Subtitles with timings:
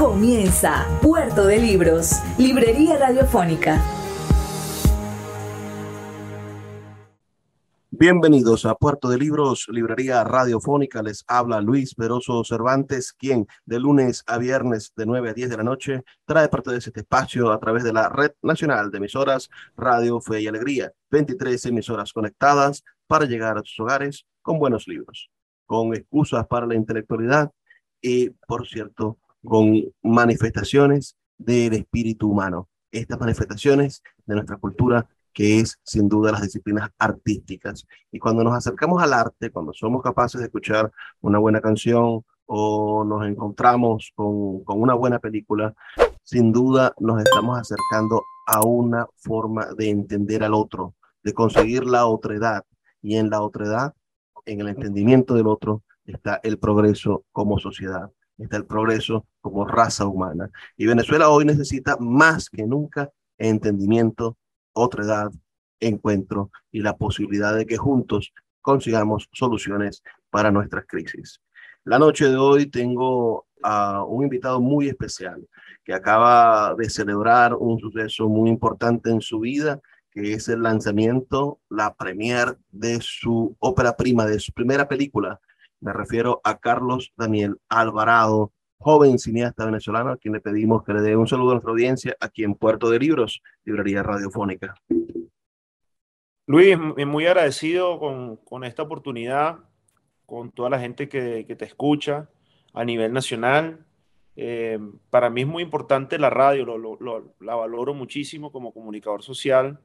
[0.00, 3.84] Comienza Puerto de Libros, Librería Radiofónica.
[7.90, 11.02] Bienvenidos a Puerto de Libros, Librería Radiofónica.
[11.02, 15.56] Les habla Luis Peroso Cervantes, quien de lunes a viernes de 9 a 10 de
[15.58, 19.50] la noche trae parte de este espacio a través de la Red Nacional de Emisoras
[19.76, 20.90] Radio Fe y Alegría.
[21.10, 25.30] 23 emisoras conectadas para llegar a sus hogares con buenos libros,
[25.66, 27.50] con excusas para la intelectualidad
[28.00, 32.68] y, por cierto, con manifestaciones del espíritu humano.
[32.90, 37.86] Estas manifestaciones de nuestra cultura que es sin duda las disciplinas artísticas.
[38.10, 43.04] Y cuando nos acercamos al arte, cuando somos capaces de escuchar una buena canción o
[43.04, 45.72] nos encontramos con, con una buena película,
[46.22, 52.06] sin duda nos estamos acercando a una forma de entender al otro, de conseguir la
[52.06, 52.64] otredad.
[53.02, 53.94] Y en la otredad,
[54.44, 58.10] en el entendimiento del otro, está el progreso como sociedad
[58.44, 60.50] está el progreso como raza humana.
[60.76, 64.36] Y Venezuela hoy necesita más que nunca entendimiento,
[64.72, 65.30] otra edad,
[65.80, 71.40] encuentro y la posibilidad de que juntos consigamos soluciones para nuestras crisis.
[71.84, 75.46] La noche de hoy tengo a un invitado muy especial
[75.84, 79.80] que acaba de celebrar un suceso muy importante en su vida,
[80.10, 85.40] que es el lanzamiento, la premier de su ópera prima, de su primera película,
[85.80, 91.02] me refiero a Carlos Daniel Alvarado, joven cineasta venezolano, a quien le pedimos que le
[91.02, 94.74] dé un saludo a nuestra audiencia aquí en Puerto de Libros, Librería Radiofónica.
[96.46, 99.58] Luis, muy agradecido con, con esta oportunidad,
[100.26, 102.28] con toda la gente que, que te escucha
[102.72, 103.84] a nivel nacional.
[104.36, 104.78] Eh,
[105.10, 109.78] para mí es muy importante la radio, lo, lo, la valoro muchísimo como comunicador social.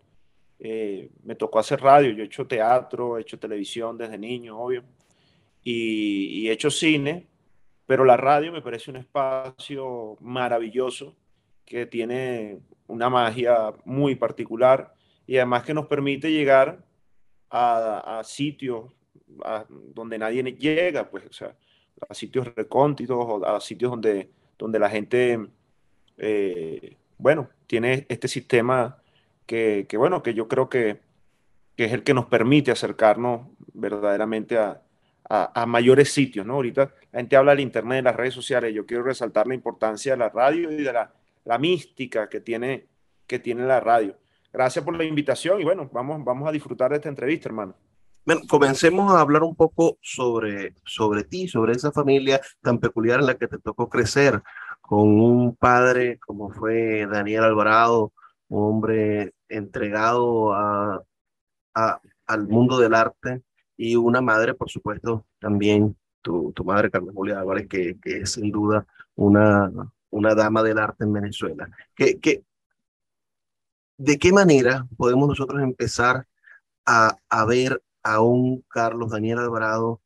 [0.60, 4.84] Eh, me tocó hacer radio, yo he hecho teatro, he hecho televisión desde niño, obvio
[5.66, 7.28] y, he hecho cine,
[7.88, 11.16] pero la radio me parece un espacio maravilloso
[11.66, 14.94] que tiene una magia muy particular
[15.26, 16.86] y además que nos permite llegar
[17.50, 18.92] a, sitios
[19.94, 21.56] donde nadie llega, pues, o sea,
[22.08, 25.48] a sitios recónditos o a sitios donde, donde la gente,
[26.18, 29.02] eh, bueno, tiene este sistema
[29.48, 31.00] que, que, bueno, que yo creo que,
[31.76, 34.85] que es el que nos permite acercarnos verdaderamente a,
[35.30, 36.54] a, mayores sitios, ¿no?
[36.54, 40.14] Ahorita la gente habla del Internet, de las redes sociales, yo quiero resaltar la importancia
[40.14, 41.12] de la radio y de la,
[41.46, 42.88] la mística que tiene,
[43.26, 44.16] que tiene la radio.
[44.54, 47.76] Gracias por la invitación y bueno, vamos, vamos a disfrutar de esta entrevista, hermano.
[48.26, 53.28] Bueno, comencemos a hablar un poco sobre, sobre ti, sobre esa familia tan peculiar en
[53.28, 54.42] la que te tocó crecer,
[54.82, 58.14] con un padre como fue Daniel Alvarado,
[58.48, 61.04] un hombre entregado a,
[61.76, 63.44] a, al mundo del arte,
[63.78, 68.32] y una madre, por supuesto, también tu, tu madre, Carmen Julia Álvarez, que, que, es
[68.34, 69.72] sin duda una,
[70.10, 71.70] una dama del arte en Venezuela.
[71.96, 72.44] ¿Qué, qué,
[73.98, 76.28] ¿De qué manera podemos nosotros empezar
[76.86, 80.02] a, a ver a un Carlos Daniel Alvarado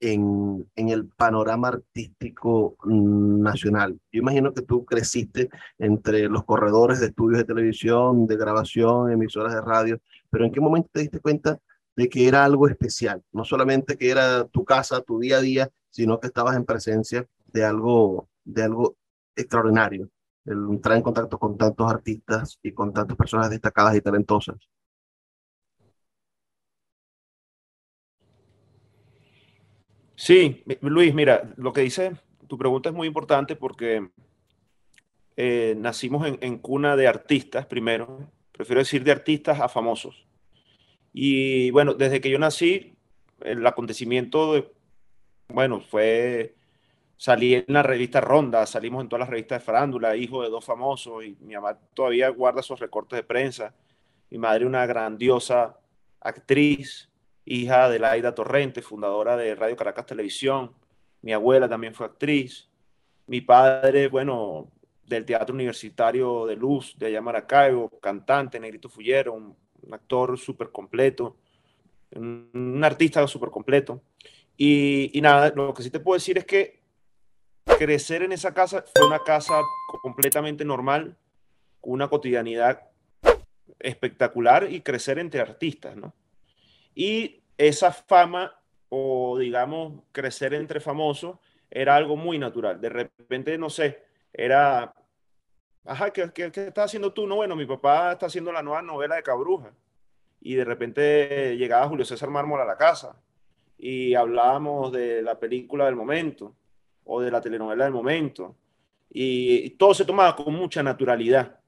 [0.00, 3.98] en, en, el panorama artístico nacional.
[4.12, 5.48] Yo imagino que tú creciste
[5.78, 10.00] entre los corredores de estudios de televisión, de grabación, emisoras de radio,
[10.30, 11.58] pero ¿en qué momento te diste cuenta
[11.98, 15.68] de que era algo especial, no solamente que era tu casa, tu día a día,
[15.90, 18.96] sino que estabas en presencia de algo, de algo
[19.34, 20.08] extraordinario,
[20.44, 24.58] el entrar en contacto con tantos artistas y con tantas personas destacadas y talentosas.
[30.14, 32.12] Sí, Luis, mira, lo que dice,
[32.46, 34.08] tu pregunta es muy importante porque
[35.34, 40.27] eh, nacimos en, en cuna de artistas primero, prefiero decir de artistas a famosos.
[41.20, 42.94] Y bueno, desde que yo nací,
[43.40, 44.72] el acontecimiento,
[45.48, 46.54] bueno, fue,
[47.16, 50.64] salí en la revista Ronda, salimos en todas las revistas de farándula, hijo de dos
[50.64, 53.74] famosos, y mi mamá todavía guarda esos recortes de prensa.
[54.30, 55.80] Mi madre, una grandiosa
[56.20, 57.10] actriz,
[57.44, 60.70] hija de Laida Torrente, fundadora de Radio Caracas Televisión.
[61.22, 62.68] Mi abuela también fue actriz.
[63.26, 64.70] Mi padre, bueno,
[65.04, 71.36] del Teatro Universitario de Luz de allá Maracaibo, cantante, Negrito Fullero, un actor súper completo,
[72.12, 74.02] un, artista súper completo.
[74.56, 76.80] Y, y, nada, lo que sí te puedo decir es que
[77.78, 79.60] crecer en esa casa fue una casa
[80.02, 81.16] completamente normal,
[81.82, 82.88] una cotidianidad
[83.78, 86.14] espectacular y crecer entre artistas, ¿no?
[86.94, 88.58] Y esa fama
[88.88, 91.38] o digamos crecer entre famosos
[91.70, 92.80] era algo muy natural.
[92.80, 94.02] De repente, no sé,
[94.32, 94.94] era,
[95.88, 97.26] ajá, ¿qué, qué, qué estás haciendo tú?
[97.26, 99.72] No, bueno, mi papá está haciendo la nueva novela de Cabruja.
[100.40, 103.16] Y de repente llegaba Julio César Mármol a la casa
[103.78, 106.54] y hablábamos de la película del momento
[107.04, 108.56] o de la telenovela del momento.
[109.10, 111.60] Y, todo se tomaba con mucha naturalidad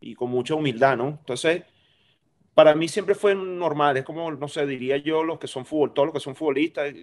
[0.00, 1.08] y con mucha humildad, ¿no?
[1.08, 1.64] Entonces,
[2.54, 5.92] para mí siempre fue normal, es como, no sé, diría yo, los que son fútbol,
[5.92, 6.94] todos los que son futbolistas,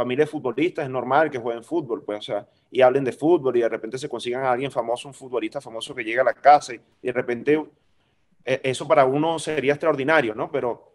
[0.00, 3.54] familia de futbolistas, es normal que jueguen fútbol, pues, o sea, y hablen de fútbol
[3.58, 6.32] y de repente se consigan a alguien famoso, un futbolista famoso que llega a la
[6.32, 7.62] casa y, de repente
[8.42, 10.50] e, eso para uno sería extraordinario, ¿no?
[10.50, 10.94] Pero,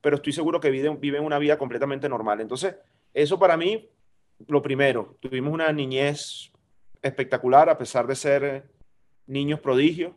[0.00, 2.40] pero estoy seguro que viven, viven una vida completamente normal.
[2.40, 2.76] Entonces,
[3.12, 3.90] eso para mí,
[4.46, 6.52] lo primero, tuvimos una niñez
[7.02, 8.64] espectacular a pesar de ser
[9.26, 10.12] niños prodigios,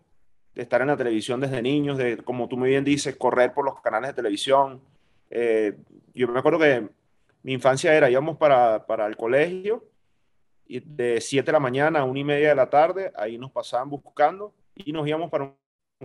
[0.54, 3.66] de estar en la televisión desde niños, de, como tú muy bien dices, correr por
[3.66, 4.80] los canales de televisión.
[5.32, 5.74] Eh,
[6.14, 6.88] yo me acuerdo que
[7.44, 9.86] mi infancia era, íbamos para, para el colegio
[10.68, 13.52] y de 7 de la mañana a 1 y media de la tarde, ahí nos
[13.52, 15.56] pasaban buscando y nos íbamos para un,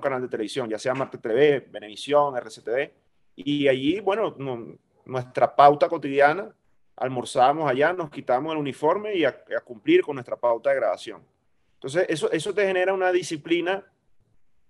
[0.01, 2.91] canal de televisión, ya sea Marte TV, Venevisión, RCTV,
[3.37, 4.35] y allí, bueno,
[5.05, 6.55] nuestra pauta cotidiana,
[6.97, 11.23] almorzábamos allá, nos quitábamos el uniforme y a, cumplir con nuestra pauta de grabación.
[11.75, 13.85] Entonces, eso, eso te genera una disciplina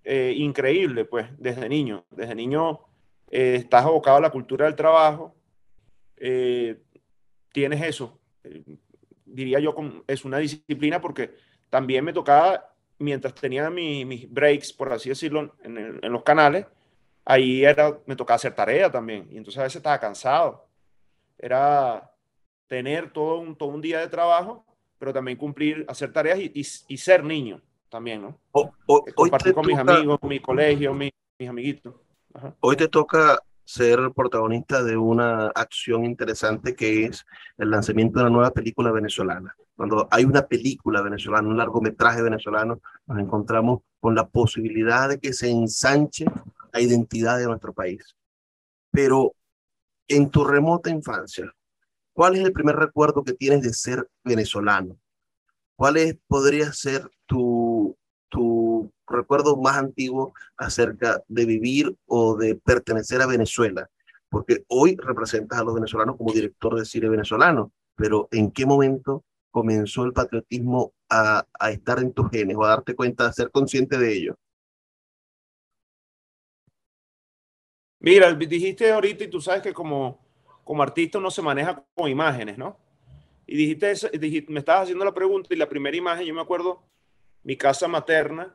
[0.02, 2.04] eh, increíble, pues, desde niño.
[2.10, 2.80] Desde niño
[3.30, 5.34] eh, estás abocado a la cultura del trabajo,
[6.24, 6.80] eh,
[7.52, 8.20] tienes eso.
[9.24, 9.74] diría yo,
[10.06, 11.34] es una disciplina porque
[11.68, 16.66] también me tocaba, mientras tenía mis breaks, por así decirlo, en, en, los canales,
[17.24, 19.26] ahí era, me tocaba hacer tarea también.
[19.32, 20.68] Y entonces a veces estaba cansado.
[21.36, 22.08] Era
[22.68, 24.64] tener todo un, todo un día de trabajo,
[25.00, 28.38] pero también cumplir, hacer tareas y, y ser niño también, ¿no?
[29.14, 31.12] Compartir con mis amigos, mi colegio, mis
[31.48, 31.94] amiguitos.
[32.60, 37.24] Hoy te toca ser protagonista de una acción interesante que es
[37.58, 39.54] el lanzamiento de una nueva película venezolana.
[39.74, 45.32] Cuando hay una película venezolana, un largometraje venezolano, nos encontramos con la posibilidad de que
[45.32, 46.26] se ensanche
[46.72, 48.16] la identidad de nuestro país.
[48.90, 49.34] Pero
[50.08, 51.50] en tu remota infancia,
[52.12, 54.98] ¿cuál es el primer recuerdo que tienes de ser venezolano?
[55.76, 57.61] ¿Cuál es, podría ser tu,
[58.32, 63.88] tu recuerdo más antiguo acerca de vivir o de pertenecer a Venezuela?
[64.30, 69.22] Porque hoy representas a los venezolanos como director de cine venezolano, pero ¿en qué momento
[69.50, 73.50] comenzó el patriotismo a, a estar en tus genes o a darte cuenta, a ser
[73.50, 74.34] consciente de ello?
[78.00, 80.18] Mira, dijiste ahorita y tú sabes que como,
[80.64, 82.78] como artista uno se maneja con imágenes, ¿no?
[83.46, 83.94] Y dijiste,
[84.48, 86.82] me estabas haciendo la pregunta y la primera imagen, yo me acuerdo,
[87.44, 88.54] mi casa materna,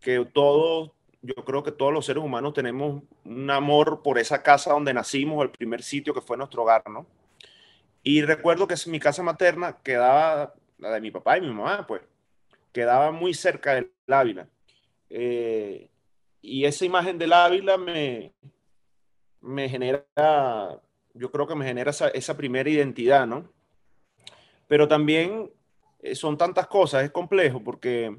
[0.00, 4.72] que todos, yo creo que todos los seres humanos tenemos un amor por esa casa
[4.72, 7.06] donde nacimos, el primer sitio que fue nuestro hogar, ¿no?
[8.02, 12.02] Y recuerdo que mi casa materna quedaba, la de mi papá y mi mamá, pues,
[12.72, 14.48] quedaba muy cerca del Ávila.
[15.10, 15.90] Eh,
[16.40, 18.32] y esa imagen del Ávila me,
[19.40, 20.04] me genera,
[21.14, 23.52] yo creo que me genera esa, esa primera identidad, ¿no?
[24.68, 25.50] Pero también
[26.00, 28.16] eh, son tantas cosas, es complejo porque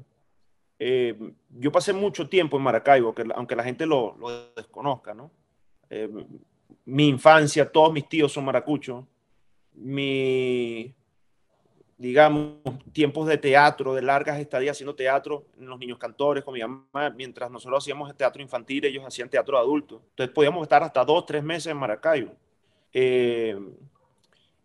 [0.78, 1.16] eh,
[1.48, 4.16] yo pasé mucho tiempo en Maracaibo, que, aunque la gente lo,
[4.54, 5.30] desconozca, ¿no?
[5.88, 6.08] Eh,
[6.84, 9.04] mi infancia, todos mis tíos son maracuchos,
[9.74, 10.94] mi,
[11.96, 12.56] digamos,
[12.92, 17.50] tiempos de teatro, de largas estadías haciendo teatro, los niños cantores con mi mamá, mientras
[17.50, 20.02] nosotros hacíamos teatro infantil, ellos hacían teatro de adultos.
[20.10, 22.32] Entonces podíamos estar hasta dos, tres meses en Maracaibo.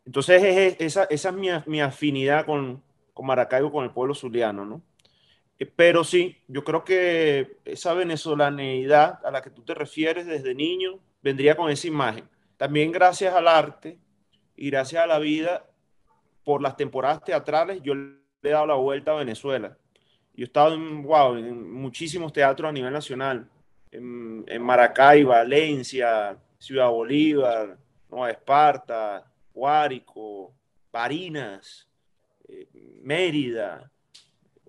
[0.05, 2.81] Entonces, esa, esa es mi afinidad con,
[3.15, 4.83] con, Maracaibo, con el pueblo zuliano, ¿no?
[5.57, 10.53] Eh, pero sí, yo creo que esa venezolaneidad a la que tú te refieres desde
[10.53, 12.29] niño vendría con esa imagen.
[12.57, 13.97] También gracias al arte
[14.55, 15.65] y gracias a la vida,
[16.43, 19.75] por las temporadas teatrales, yo le he dado la vuelta a Venezuela.
[20.35, 23.49] Yo he estado en, wow, en muchísimos teatros a nivel nacional,
[23.91, 27.77] en, en Maracay, Valencia, Ciudad Bolívar,
[28.09, 30.53] Nueva Esparta, Guárico,
[30.91, 31.87] Barinas,
[32.47, 32.67] eh,
[33.03, 33.91] Mérida,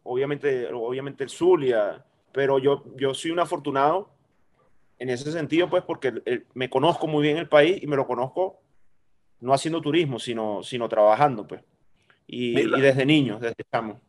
[0.02, 4.10] obviamente, obviamente el Zulia, pero yo, yo soy un afortunado
[4.98, 6.12] en ese sentido, pues porque
[6.54, 8.60] me conozco muy bien el país y me lo conozco
[9.40, 11.62] no haciendo turismo, sino, sino trabajando, pues.
[12.26, 14.00] Y, y desde niños, desde estamos.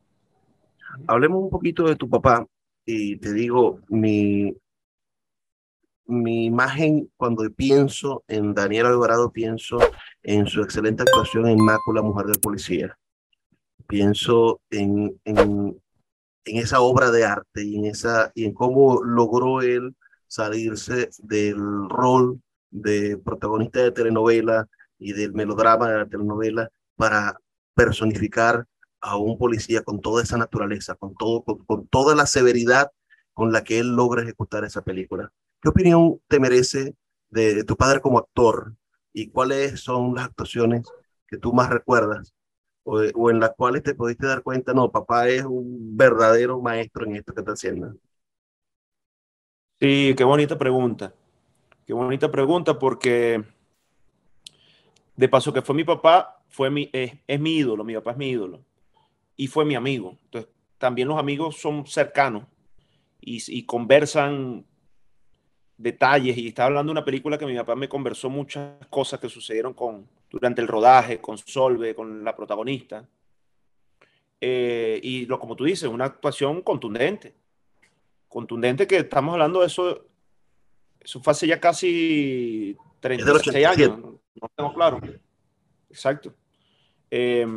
[1.05, 2.45] Hablemos un poquito de tu papá
[2.85, 4.55] y te digo, mi,
[6.05, 9.77] mi imagen cuando pienso en Daniel Alvarado, pienso
[10.23, 12.97] en su excelente actuación en Mácula, Mujer del Policía.
[13.87, 15.81] Pienso en, en,
[16.45, 19.95] esa obra de arte y en, esa, y en cómo logró él
[20.27, 21.57] salirse del
[21.89, 24.67] rol de protagonista de telenovela
[24.99, 27.39] y del melodrama de la telenovela para
[27.73, 28.65] personificar
[28.99, 32.91] a un policía con toda esa naturaleza, con, todo, con, toda la severidad
[33.33, 35.31] con la que él logra ejecutar esa película.
[35.61, 36.95] ¿Qué opinión te merece
[37.29, 38.75] de, tu padre como actor
[39.13, 40.87] y cuáles son las actuaciones
[41.27, 42.33] que tú más recuerdas
[42.87, 47.17] o, en las cuales te pudiste dar cuenta, no, papá es un verdadero maestro en
[47.17, 47.93] esto que está haciendo?
[49.79, 51.13] Sí, qué bonita pregunta.
[51.85, 53.43] Qué bonita pregunta porque
[55.15, 58.17] de paso que fue mi papá, fue mi, es, es mi ídolo, mi papá es
[58.17, 58.61] mi ídolo
[59.35, 60.17] y fue mi amigo.
[60.25, 62.45] Entonces, también los amigos son cercanos
[63.21, 64.65] y, y conversan
[65.77, 66.37] detalles.
[66.37, 69.73] Y estaba hablando de una película que mi papá me conversó muchas cosas que sucedieron
[69.73, 73.07] con, durante el rodaje, con Solve, con la protagonista.
[74.41, 77.35] Eh, y lo, como tú dices, una actuación contundente.
[78.27, 80.05] Contundente que estamos hablando de eso,
[80.99, 84.99] eso fue hace ya casi 36 años, no tengo claro.
[85.89, 86.33] Exacto.
[87.09, 87.47] Eh,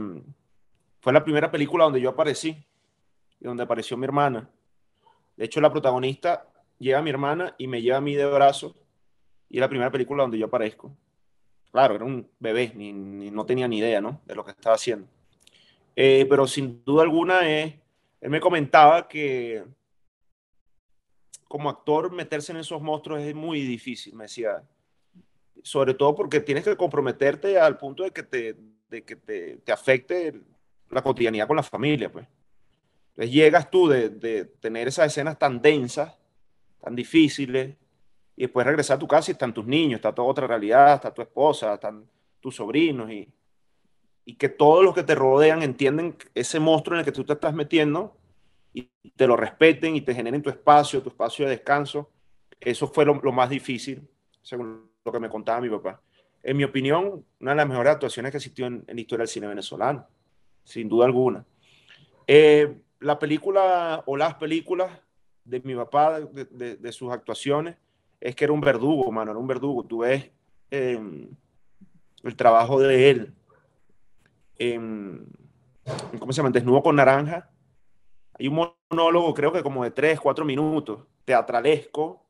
[1.00, 2.56] fue la primera película donde yo aparecí
[3.40, 4.48] y donde apareció mi hermana.
[5.36, 6.49] De hecho, la protagonista
[6.80, 8.74] llega mi hermana y me lleva a mí de brazo
[9.48, 10.96] y es la primera película donde yo aparezco.
[11.70, 14.20] Claro, era un bebé, ni, no tenía ni idea ¿no?
[14.24, 15.06] de lo que estaba haciendo.
[15.94, 17.80] Eh, pero sin duda alguna, él
[18.22, 19.64] me comentaba que
[21.46, 24.62] como actor meterse en esos monstruos es muy difícil, me decía.
[25.62, 28.56] Sobre todo porque tienes que comprometerte al punto de que te,
[28.88, 30.40] de que te, te afecte
[30.88, 32.26] la cotidianidad con la familia, pues.
[33.10, 36.16] Entonces llegas tú de, de, tener esas escenas tan densas,
[36.80, 37.76] tan difíciles,
[38.36, 41.12] y después regresar a tu casa y están tus niños, está toda otra realidad, está
[41.12, 42.04] tu esposa, están
[42.40, 43.28] tus sobrinos, y,
[44.24, 47.34] y que todos los que te rodean entienden ese monstruo en el que tú te
[47.34, 48.16] estás metiendo
[48.72, 52.10] y te lo respeten y te generen tu espacio, tu espacio de descanso.
[52.60, 54.08] Eso fue lo, más difícil,
[54.42, 56.00] según lo que me contaba mi papá.
[56.42, 59.28] En mi opinión, una de las mejores actuaciones que existió en, en la historia del
[59.28, 60.06] cine venezolano
[60.64, 61.44] sin duda alguna.
[62.26, 64.90] Eh, la película o las películas
[65.44, 67.76] de mi papá, de, de, sus actuaciones,
[68.20, 69.84] es que era un verdugo, mano, era un verdugo.
[69.84, 70.30] Tú ves
[70.70, 71.00] eh,
[72.22, 73.34] el trabajo de él
[76.18, 76.50] ¿cómo se llama?
[76.50, 77.50] Desnudo con naranja.
[78.38, 82.24] Hay un monólogo, creo que como de tres, cuatro minutos, teatralesco,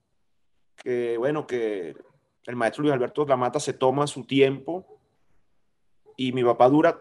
[0.76, 1.96] que bueno, que
[2.46, 4.86] el maestro Luis Alberto Lamata se toma su tiempo
[6.16, 7.00] y mi papá dura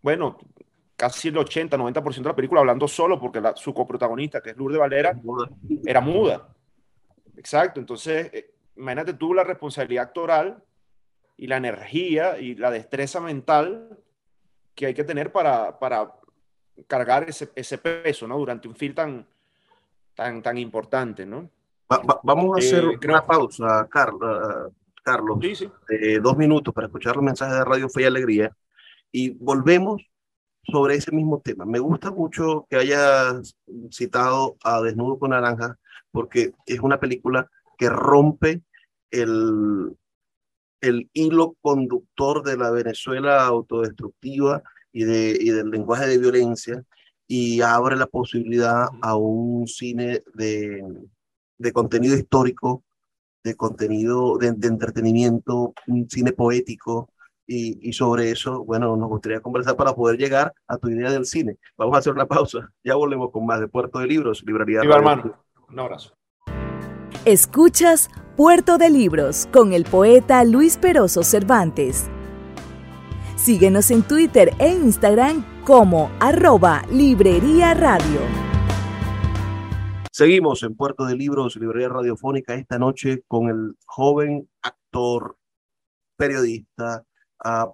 [0.00, 0.38] bueno,
[1.02, 4.78] casi el 80, 90% de la película hablando solo porque su coprotagonista, que es Lourdes
[4.78, 5.20] Valera,
[5.84, 6.46] era muda.
[7.36, 10.62] Exacto, entonces eh, imagínate tú la responsabilidad actoral
[11.36, 13.98] y la energía y la destreza mental
[14.76, 16.14] que hay que tener para, para
[16.86, 18.38] cargar ese, ese, peso, ¿no?
[18.38, 19.26] Durante un film tan,
[20.14, 21.50] tan, tan importante, ¿no?
[22.22, 24.72] vamos a hacer eh, una pausa, Carlos.
[25.02, 25.68] Carlos, sí, sí.
[26.22, 28.56] dos minutos para escuchar los mensajes de Radio Fe y Alegría
[29.10, 30.00] y volvemos
[30.64, 31.64] sobre ese mismo tema.
[31.64, 33.56] Me gusta mucho que hayas
[33.90, 35.78] citado a Desnudo con Naranja,
[36.10, 38.62] porque es una película que rompe
[39.10, 39.96] el,
[40.80, 46.84] el hilo conductor de la Venezuela autodestructiva y, de, y del lenguaje de violencia
[47.26, 50.82] y abre la posibilidad a un cine de,
[51.58, 52.84] de contenido histórico,
[53.42, 57.11] de contenido de, de entretenimiento, un cine poético,
[57.54, 61.56] y, sobre eso, bueno, nos gustaría conversar para poder llegar a tu idea del cine.
[61.76, 62.70] Vamos a hacer una pausa.
[62.84, 64.80] Ya volvemos con más de Puerto de Libros, Librería.
[64.80, 65.36] Viva, hermano.
[65.68, 66.14] Un abrazo.
[67.24, 72.10] Escuchas Puerto de Libros con el poeta Luis Peroso Cervantes.
[73.36, 78.20] Síguenos en Twitter e Instagram como arroba Librería Radio.
[80.10, 85.36] Seguimos en Puerto de Libros, Librería Radiofónica, esta noche con el joven actor,
[86.16, 87.04] periodista,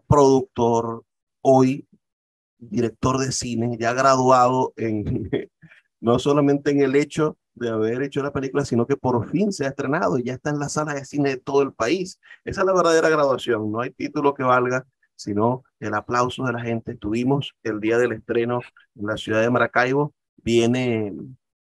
[0.07, 1.05] productor,
[1.43, 1.87] hoy
[2.59, 5.31] director de cine, ya graduado en
[6.01, 9.65] no solamente en el hecho de haber hecho la película, sino que por fin se
[9.65, 12.21] ha estrenado y ya está en las salas de cine de todo el país.
[12.45, 16.61] Esa es la verdadera graduación, no hay título que valga, sino el aplauso de la
[16.61, 16.95] gente.
[16.95, 18.61] Tuvimos el día del estreno
[18.95, 21.13] en la ciudad de Maracaibo, viene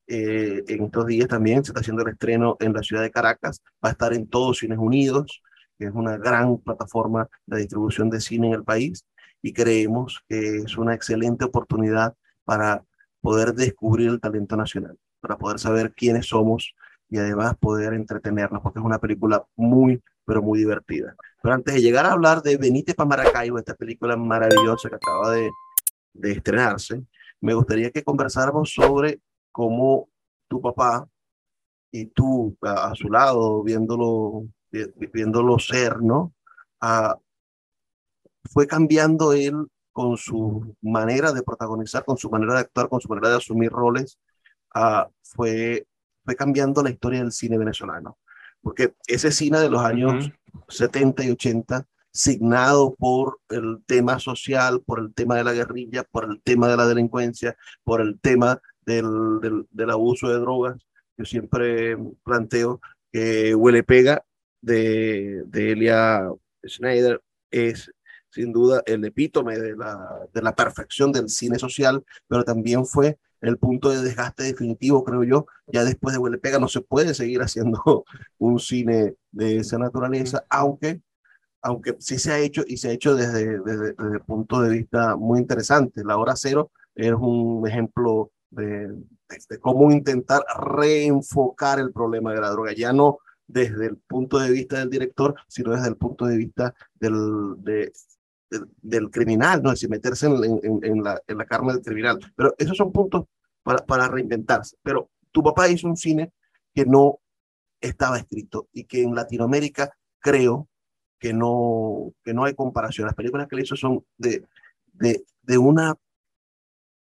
[0.05, 3.61] eh, en estos días también, se está haciendo el estreno en la ciudad de Caracas,
[3.83, 5.41] va a estar en todos Cines Unidos,
[5.77, 9.05] que es una gran plataforma de distribución de cine en el país
[9.41, 12.83] y creemos que es una excelente oportunidad para
[13.21, 16.73] poder descubrir el talento nacional, para poder saber quiénes somos
[17.09, 21.15] y además poder entretenernos, porque es una película muy, pero muy divertida.
[21.41, 25.31] Pero antes de llegar a hablar de Benítez para Maracaibo, esta película maravillosa que acaba
[25.31, 25.49] de,
[26.13, 27.03] de estrenarse,
[27.39, 30.09] me gustaría que conversáramos sobre cómo
[30.47, 31.07] tu papá
[31.91, 36.33] y tú a, su lado, viéndolo, viéndolo ser, ¿no?
[36.81, 37.17] Ah,
[38.51, 43.09] fue cambiando él con su manera de protagonizar, con su manera de actuar, con su
[43.09, 44.19] manera de asumir roles,
[44.75, 45.87] ah, fue,
[46.23, 48.17] fue cambiando la historia del cine venezolano.
[48.61, 50.31] Porque ese cine de los años
[50.67, 56.25] 70 y 80, signado por el tema social, por el tema de la guerrilla, por
[56.25, 61.25] el tema de la delincuencia, por el tema del, del, del abuso de drogas, yo
[61.25, 62.79] siempre planteo
[63.11, 64.23] que Huele Pega
[64.61, 66.29] de, de Elia
[66.65, 67.21] Schneider
[67.51, 67.91] es
[68.29, 73.17] sin duda el epítome de la, de la perfección del cine social, pero también fue
[73.41, 75.45] el punto de desgaste definitivo, creo yo.
[75.67, 78.05] Ya después de Huele Pega no se puede seguir haciendo
[78.37, 81.01] un cine de esa naturaleza, aunque,
[81.61, 84.69] aunque sí se ha hecho y se ha hecho desde, desde, desde el punto de
[84.69, 86.03] vista muy interesante.
[86.03, 92.49] La hora cero es un ejemplo de, de, cómo intentar reenfocar el problema de la
[92.49, 96.37] droga, ya no desde el punto de vista del director, sino desde el punto de
[96.37, 97.91] vista del, de,
[98.81, 99.69] del criminal, ¿no?
[99.69, 102.19] es decir, meterse en, en, la, en la carne del criminal.
[102.35, 103.25] Pero esos son puntos
[103.63, 104.77] para, para reinventarse.
[104.83, 106.31] Pero tu papá hizo un cine
[106.73, 107.19] que no
[107.81, 110.67] estaba escrito y que en Latinoamérica creo
[111.19, 113.07] que no, que no hay comparación.
[113.07, 114.45] Las películas que le hizo son de,
[114.93, 115.95] de, de, una,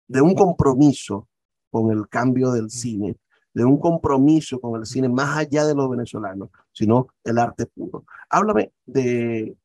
[0.08, 1.28] de un compromiso
[1.70, 3.16] con el cambio del cine,
[3.54, 8.04] de un compromiso con el cine más allá de los venezolanos, sino el arte puro.
[8.30, 9.56] Háblame de,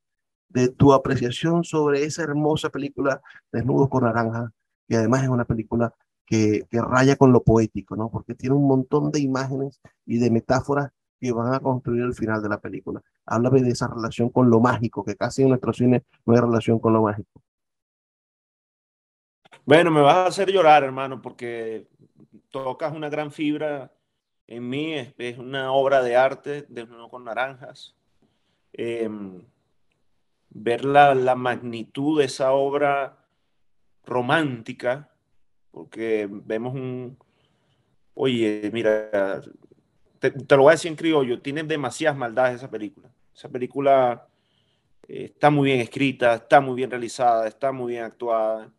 [0.50, 4.52] de tu apreciación sobre esa hermosa película Desnudos con Naranja,
[4.88, 5.94] que además es una película
[6.26, 8.10] que, que raya con lo poético, ¿no?
[8.10, 12.42] Porque tiene un montón de imágenes y de metáforas que van a construir el final
[12.42, 13.02] de la película.
[13.26, 16.80] Háblame de esa relación con lo mágico, que casi en nuestro cine no hay relación
[16.80, 17.42] con lo mágico.
[19.66, 21.88] Bueno, me vas a hacer llorar, hermano, porque
[22.52, 23.92] tocas una gran fibra
[24.48, 27.96] en mí, es, una obra de arte, de con naranjas.
[28.74, 29.42] Em,
[30.50, 33.18] ver la, la, magnitud de esa obra
[34.06, 35.10] romántica,
[35.72, 37.18] porque vemos un,
[38.14, 39.42] oye, mira,
[40.20, 43.10] te, lo voy a decir en criollo, tiene demasiadas maldades esa película.
[43.36, 44.28] Esa película
[45.08, 48.72] eh, está muy bien escrita, está muy bien realizada, está muy bien actuada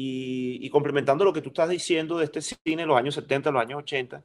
[0.00, 3.60] y, complementando lo que tú estás diciendo de este cine en los años 70, los
[3.60, 4.22] años 80,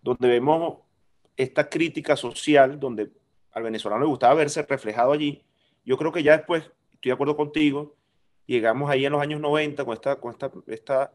[0.00, 0.78] donde vemos
[1.36, 3.10] esta crítica social, donde
[3.50, 5.42] al venezolano le gustaba verse reflejado allí,
[5.84, 6.62] yo creo que ya después,
[6.92, 7.96] estoy de acuerdo contigo,
[8.46, 11.12] llegamos ahí en los años 90 con esta, con esta, esta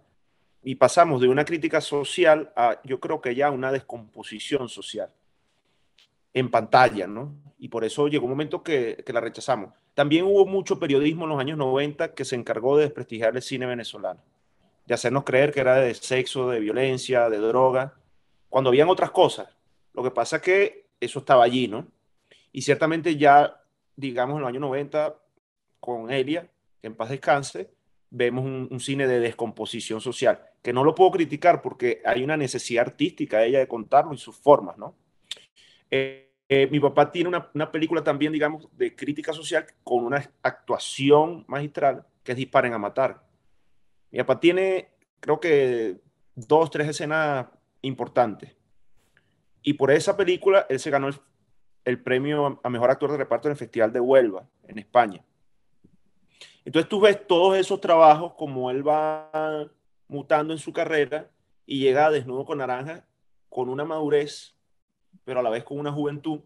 [0.61, 5.09] y pasamos de una crítica social a, yo creo que ya una descomposición social
[6.33, 7.33] en pantalla, ¿no?
[7.59, 9.73] Y por eso llegó un momento que, que la rechazamos.
[9.93, 13.65] También hubo mucho periodismo en los años 90 que se encargó de desprestigiar el cine
[13.65, 14.21] venezolano,
[14.85, 17.93] de hacernos creer que era de sexo, de violencia, de droga,
[18.49, 19.49] cuando habían otras cosas.
[19.93, 21.87] Lo que pasa es que eso estaba allí, ¿no?
[22.53, 23.61] Y ciertamente ya,
[23.95, 25.15] digamos, en los años 90,
[25.79, 26.47] con Elia,
[26.79, 27.69] que en paz descanse,
[28.09, 32.87] vemos un, cine de descomposición social, que no lo puedo criticar porque hay una necesidad
[32.87, 34.95] artística de ella de contarlo y sus formas, ¿no?
[35.89, 40.29] Eh, eh, mi papá tiene una, una, película también, digamos, de crítica social con una
[40.43, 43.23] actuación magistral que es Disparen a Matar.
[44.11, 44.89] Mi papá tiene,
[45.21, 46.01] creo que,
[46.35, 47.47] dos, tres escenas
[47.81, 48.53] importantes.
[49.61, 51.09] Y por esa película él se ganó
[51.85, 55.23] el, premio a mejor actor de reparto en el Festival de Huelva, en España.
[56.65, 59.71] Entonces tú ves todos esos trabajos como él va
[60.09, 61.31] mutando en su carrera
[61.65, 63.05] y llega desnudo con naranja
[63.47, 64.53] con una madurez
[65.23, 66.39] pero a la vez con una juventud.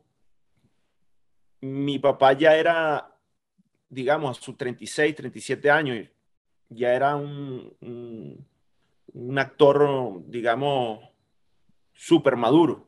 [1.61, 3.15] Mi papá ya era,
[3.89, 6.07] digamos, a sus 36, 37 años,
[6.69, 7.73] ya era un,
[9.13, 10.99] un, actor, digamos,
[11.93, 12.87] súper maduro.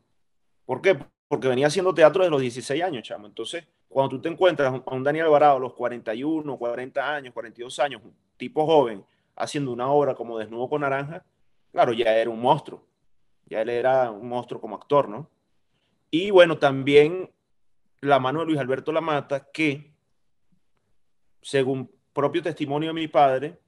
[0.65, 0.97] ¿Por qué?
[1.27, 3.27] Porque venía haciendo teatro desde los 16 años, chamo.
[3.27, 7.79] Entonces, cuando tú te encuentras a un Daniel Alvarado a los 41, 40 años, 42
[7.79, 9.03] años, un tipo joven,
[9.35, 11.23] haciendo una obra como Desnudo con Naranja,
[11.71, 12.83] claro, ya era un monstruo.
[13.45, 15.29] Ya él era un monstruo como actor, ¿no?
[16.09, 17.31] Y bueno, también
[18.01, 19.91] la mano de Luis Alberto Lamata, que
[21.41, 23.59] según propio testimonio de mi padre,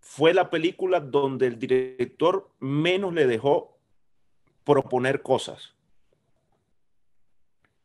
[0.00, 3.78] fue la película donde el director menos le dejó
[4.62, 5.74] proponer cosas.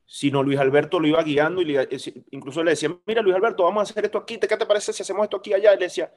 [0.05, 1.87] Sino Luis Alberto lo iba guiando y le,
[2.31, 5.03] incluso le decía, mira Luis Alberto, vamos a hacer esto aquí, ¿qué te parece si
[5.03, 5.73] hacemos esto aquí allá?
[5.73, 6.11] Y le decía,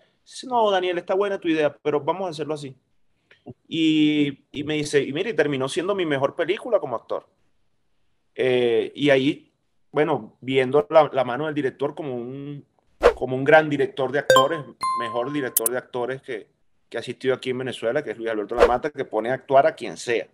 [0.45, 2.75] no, Daniel, está buena tu idea, pero vamos a hacerlo así.
[3.69, 7.27] Y, me dice, y mire, terminó siendo mi mejor película como actor.
[8.35, 9.53] Eh, y ahí,
[9.91, 12.65] bueno, viendo la, mano del director como un,
[13.15, 14.61] como un gran director de actores,
[15.01, 16.49] mejor director de actores que,
[16.89, 19.67] que ha existido aquí en Venezuela, que es Luis Alberto Lamata, que pone a actuar
[19.67, 20.27] a quien sea.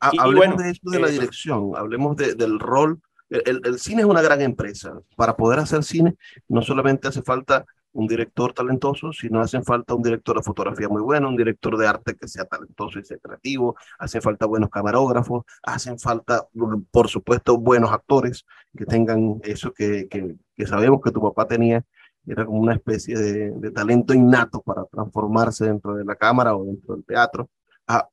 [0.00, 3.00] Ah, hablemos de eso de la dirección, hablemos del rol.
[3.28, 4.98] El, el, cine es una gran empresa.
[5.14, 6.16] Para poder hacer cine,
[6.48, 11.02] no solamente hace falta un director talentoso, sino hacen falta un director de fotografía muy
[11.02, 15.44] bueno, un director de arte que sea talentoso y sea creativo, hacen falta buenos camarógrafos,
[15.62, 16.46] hacen falta,
[16.90, 18.44] por supuesto, buenos actores
[18.76, 21.84] que tengan eso que, que, sabemos que tu papá tenía,
[22.26, 26.64] era como una especie de, de, talento innato para transformarse dentro de la cámara o
[26.64, 27.48] dentro del teatro.
[27.88, 28.08] Ah,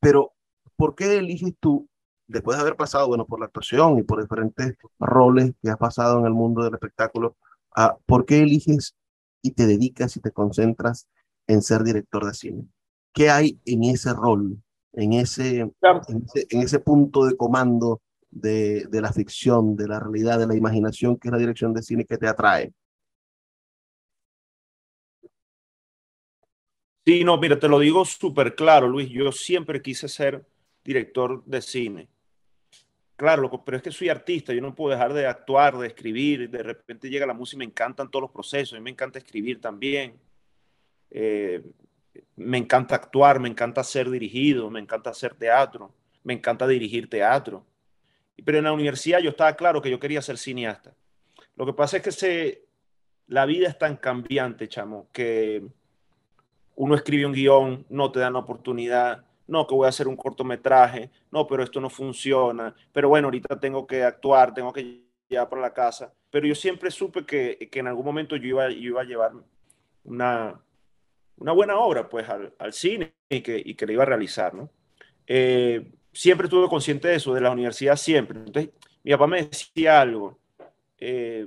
[0.00, 0.32] pero,
[0.76, 1.88] ¿por qué eliges tú,
[2.26, 6.18] después de haber pasado, bueno, por la actuación y por diferentes roles que has pasado
[6.20, 7.36] en el mundo del espectáculo,
[7.76, 8.94] ah, ¿por qué eliges
[9.44, 11.06] y te dedicas y te concentras
[11.46, 12.64] en ser director de cine.
[13.12, 14.56] ¿Qué hay en ese rol,
[14.94, 20.46] en ese, en ese, punto de comando de, de, la ficción, de la realidad, de
[20.46, 22.72] la imaginación, que es la dirección de cine que te atrae?
[27.06, 29.10] Sí, no, mira, te lo digo súper claro, Luis.
[29.10, 30.46] Yo siempre quise ser
[30.82, 32.08] director de cine.
[33.16, 36.62] Claro, pero es que soy artista, yo no puedo dejar de actuar, de escribir, de
[36.64, 39.60] repente llega la música y me encantan todos los procesos, a mí me encanta escribir
[39.60, 40.18] también,
[41.10, 41.62] eh,
[42.34, 47.64] me encanta actuar, me encanta ser dirigido, me encanta hacer teatro, me encanta dirigir teatro.
[48.44, 50.92] Pero en la universidad yo estaba claro que yo quería ser cineasta.
[51.54, 52.64] Lo que pasa es que se,
[53.28, 55.62] la vida es tan cambiante, chamo, que
[56.74, 61.10] uno escribe un guion, no te dan oportunidad, no, que voy a hacer un cortometraje,
[61.30, 65.62] no, pero esto no funciona, pero bueno, ahorita tengo que actuar, tengo que llevar para
[65.62, 66.12] la casa.
[66.30, 69.32] Pero yo siempre supe que, que en algún momento yo iba, yo iba a llevar
[70.04, 70.60] una,
[71.36, 74.54] una buena obra pues al, al cine y que, y que le iba a realizar,
[74.54, 74.70] ¿no?
[75.26, 78.38] Eh, siempre estuve consciente de eso, de la universidad siempre.
[78.38, 80.38] Entonces, mi papá me decía algo.
[80.98, 81.46] Eh,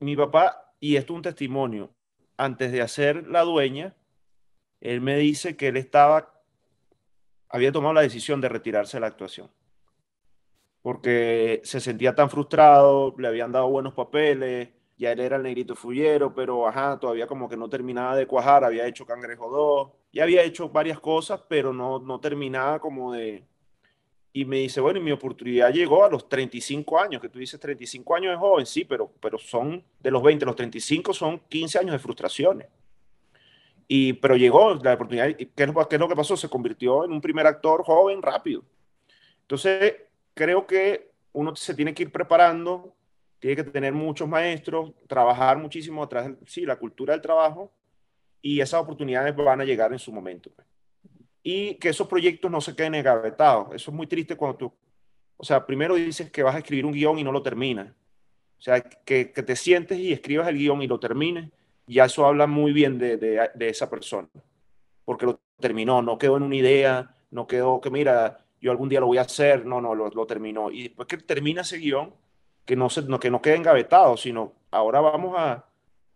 [0.00, 1.90] mi papá, y esto es un testimonio,
[2.36, 3.94] antes de hacer la dueña,
[4.80, 6.29] él me dice que él estaba
[7.50, 9.50] había tomado la decisión de retirarse de la actuación.
[10.82, 15.74] Porque se sentía tan frustrado, le habían dado buenos papeles, ya él era el negrito
[15.74, 20.22] fullero, pero ajá, todavía como que no terminaba de cuajar, había hecho Cangrejo 2, ya
[20.22, 23.44] había hecho varias cosas, pero no, no terminaba como de...
[24.32, 27.58] Y me dice, bueno, y mi oportunidad llegó a los 35 años, que tú dices
[27.58, 31.78] 35 años es joven, sí, pero, pero son de los 20, los 35 son 15
[31.80, 32.68] años de frustraciones.
[33.92, 35.34] Y, pero llegó la oportunidad.
[35.34, 36.36] ¿Qué ¿Qué es lo que pasó?
[36.36, 38.62] Se convirtió en un primer actor joven, rápido.
[39.40, 39.96] Entonces,
[40.32, 42.94] creo que uno se tiene que ir preparando,
[43.40, 47.72] tiene que tener muchos maestros, trabajar muchísimo atrás sí, la cultura del trabajo
[48.40, 50.52] y esas oportunidades van a llegar en su momento.
[50.54, 50.68] Pues.
[51.42, 53.74] Y que esos proyectos no se queden engavetados.
[53.74, 54.72] Eso es muy triste cuando tú,
[55.36, 57.88] o sea, primero dices que vas a escribir un guion y no lo terminas.
[58.56, 61.50] O sea, que, que te sientes y escribas el guion y lo termines
[61.94, 64.28] ya eso habla muy bien de, de, esa persona,
[65.04, 69.00] porque lo terminó, no quedó en una idea, no quedó que mira, yo algún día
[69.00, 70.70] lo voy a hacer, no, no, lo, terminó.
[70.70, 72.14] Y después que termina ese guion,
[72.64, 75.64] que no, se, no, que no quede engavetado, sino ahora vamos a,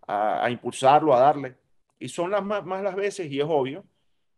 [0.07, 1.57] a, a impulsarlo, a darle.
[1.99, 3.85] Y son las más, más, las veces, y es obvio,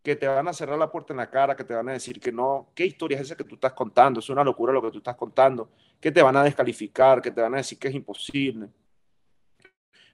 [0.03, 2.20] que te van a cerrar la puerta en la cara, que te van a decir
[2.20, 4.20] que no, ¿qué historia es esa que tú estás contando?
[4.20, 5.68] Es una locura lo que tú estás contando,
[6.01, 8.68] que te van a descalificar, que te van a decir que es imposible.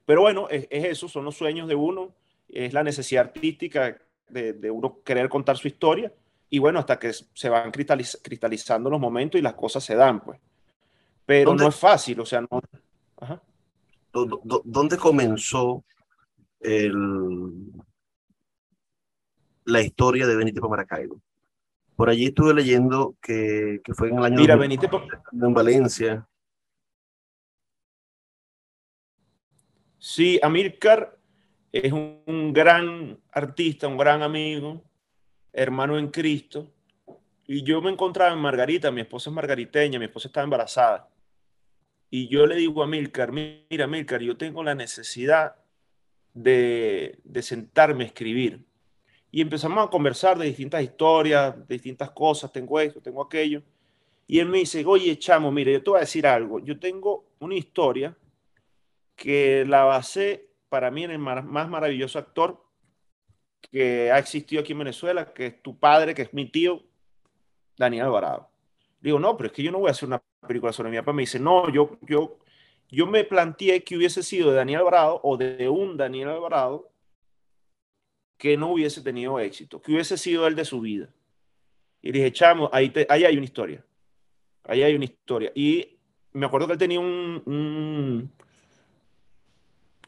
[0.05, 2.13] Pero bueno, es, eso, son los sueños de uno,
[2.49, 3.97] es la necesidad artística
[4.29, 6.11] de, de uno querer contar su historia
[6.53, 10.23] y bueno, hasta que se van cristaliz cristalizando los momentos y las cosas se dan,
[10.23, 10.39] pues.
[11.25, 12.61] Pero no es fácil, o sea, no.
[13.17, 13.41] Ajá.
[14.11, 15.83] ¿Dónde comenzó
[16.59, 17.71] el,
[19.65, 21.19] la historia de Benítez Maracaibo?
[21.95, 24.91] Por allí estuve leyendo que, que fue en el año Mira, Benítez
[25.31, 26.27] en Valencia.
[30.05, 31.17] Sí, Amílcar
[31.71, 34.83] es un, gran artista, un gran amigo,
[35.53, 36.73] hermano en Cristo.
[37.47, 41.07] Y yo me encontraba en Margarita, mi esposa es margariteña, mi esposa estaba embarazada.
[42.09, 45.55] Y yo le digo a Amílcar, mira, Amílcar, yo tengo la necesidad
[46.33, 48.65] de, de sentarme a escribir.
[49.31, 53.63] Y empezamos a conversar de distintas historias, de distintas cosas, tengo esto, tengo aquello.
[54.27, 56.59] Y él me dice, oye, chamo, mire, yo te voy a decir algo.
[56.59, 58.13] Yo tengo una historia
[59.15, 62.63] que la basé para mí en el más maravilloso actor
[63.61, 66.83] que ha existido aquí en Venezuela, que es tu padre, que es mi tío,
[67.77, 68.49] Daniel Alvarado.
[68.99, 71.13] Digo, no, pero es que yo no voy a hacer una película sobre mi papá.
[71.13, 72.37] Me dice, no, yo, yo,
[72.89, 76.89] yo me planteé que hubiese sido de Daniel Alvarado o de un Daniel Alvarado
[78.37, 81.09] que no hubiese tenido éxito, que hubiese sido el de su vida.
[82.01, 83.83] Y dije, chamo, ahí, ahí hay una historia.
[84.65, 85.51] Ahí hay una historia.
[85.55, 85.97] Y
[86.33, 88.31] me acuerdo que él tenía un,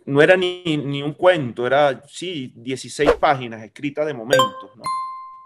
[0.05, 4.71] no era ni, ni, un cuento, era, sí, 16 páginas escritas de momentos,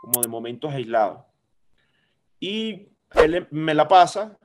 [0.01, 1.23] como de momentos aislados.
[2.39, 4.37] Y él me la pasa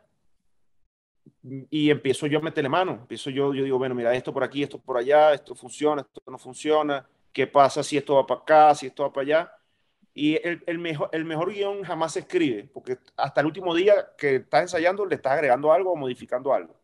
[1.42, 2.92] y empiezo yo a meterle mano.
[2.92, 6.22] Empiezo yo, yo digo, bueno, mira, esto por aquí, esto por allá, esto funciona, esto
[6.30, 7.06] no funciona.
[7.32, 9.52] ¿Qué pasa si esto va para acá, si esto va para allá?
[10.14, 14.12] Y el, el, mejor, el mejor guion jamás se escribe, porque hasta el último día
[14.16, 16.76] que estás ensayando le estás agregando algo o modificando algo.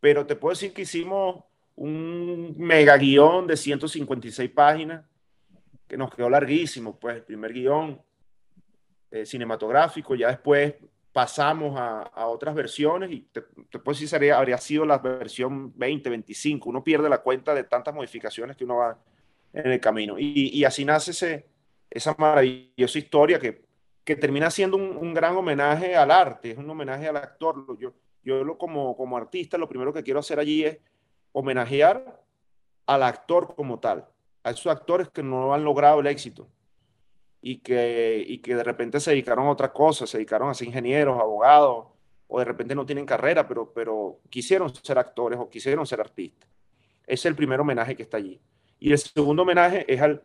[0.00, 1.44] Pero te puedo decir que hicimos
[1.76, 5.04] un mega guion de 156 páginas,
[5.86, 8.00] que nos quedó larguísimo, pues el primer guion
[9.10, 10.74] eh, cinematográfico, ya después
[11.12, 16.10] pasamos a, otras versiones y te, te puedo decir sería, habría sido la versión 20,
[16.10, 18.98] 25, uno pierde la cuenta de tantas modificaciones que uno va
[19.52, 20.16] en el camino.
[20.18, 21.46] Y, así nace ese,
[21.88, 23.64] esa maravillosa historia que,
[24.02, 27.78] que termina siendo un, un, gran homenaje al arte, es un homenaje al actor.
[27.78, 30.78] Yo, yo lo, como, como artista lo primero que quiero hacer allí es
[31.34, 32.22] homenajear
[32.86, 34.06] al actor como tal,
[34.44, 36.48] a esos actores que no han logrado el éxito
[37.42, 40.68] y que, y que de repente se dedicaron a otra cosa, se dedicaron a ser
[40.68, 41.88] ingenieros, abogados,
[42.28, 46.48] o de repente no tienen carrera, pero, pero quisieron ser actores o quisieron ser artistas.
[47.06, 48.40] Es el primer homenaje que está allí.
[48.78, 50.22] Y el segundo homenaje es al,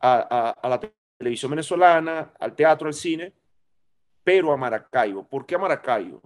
[0.00, 0.80] a, a, la
[1.16, 3.32] televisión venezolana, al teatro, al cine,
[4.24, 5.26] pero a Maracaibo.
[5.26, 6.20] ¿Por qué a Maracaibo?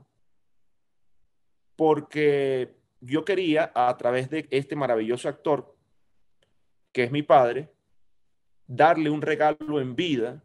[1.76, 5.74] Porque yo quería, a través de este maravilloso actor,
[6.92, 7.68] que es mi padre,
[8.66, 10.42] darle un regalo en vida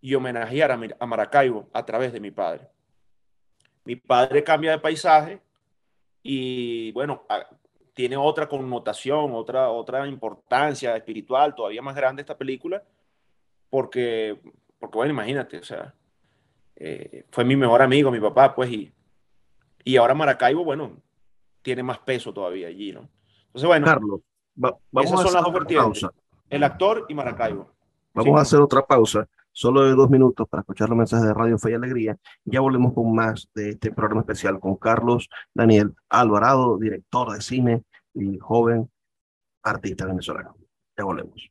[0.00, 2.68] y homenajear a, a Maracaibo a través de mi padre.
[3.84, 5.40] Mi padre cambia de paisaje
[6.22, 7.26] y bueno,
[7.92, 12.82] tiene otra connotación, otra, otra importancia espiritual todavía más grande esta película,
[13.68, 14.38] porque,
[14.78, 15.92] porque bueno, imagínate, o sea,
[16.76, 18.92] eh, fue mi mejor amigo, mi papá, pues, y,
[19.82, 20.96] y ahora Maracaibo, bueno,
[21.62, 23.08] tiene más peso todavía allí, ¿no?
[23.46, 24.20] Entonces, bueno, Carlos,
[24.62, 25.84] va, vamos esas a son las dos hacer vertientes.
[26.02, 26.12] pausa.
[26.48, 27.70] El actor y Maracaibo.
[28.14, 28.38] Vamos Sí.
[28.38, 31.70] a hacer otra pausa, solo de dos minutos para escuchar los mensajes de Radio Fe
[31.70, 32.16] y Alegría.
[32.44, 37.82] Ya volvemos con más de este programa especial con Carlos Daniel Alvarado, director de cine
[38.14, 38.90] y joven
[39.62, 40.56] artista venezolano.
[40.96, 41.50] Ya volvemos.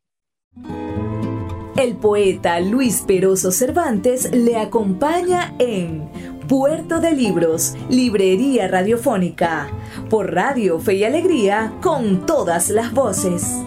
[1.78, 6.10] El poeta Luis Peroso Cervantes le acompaña en
[6.50, 9.70] Puerto de Libros, Librería Radiofónica,
[10.10, 13.64] por Radio Fe y Alegría, con todas las voces.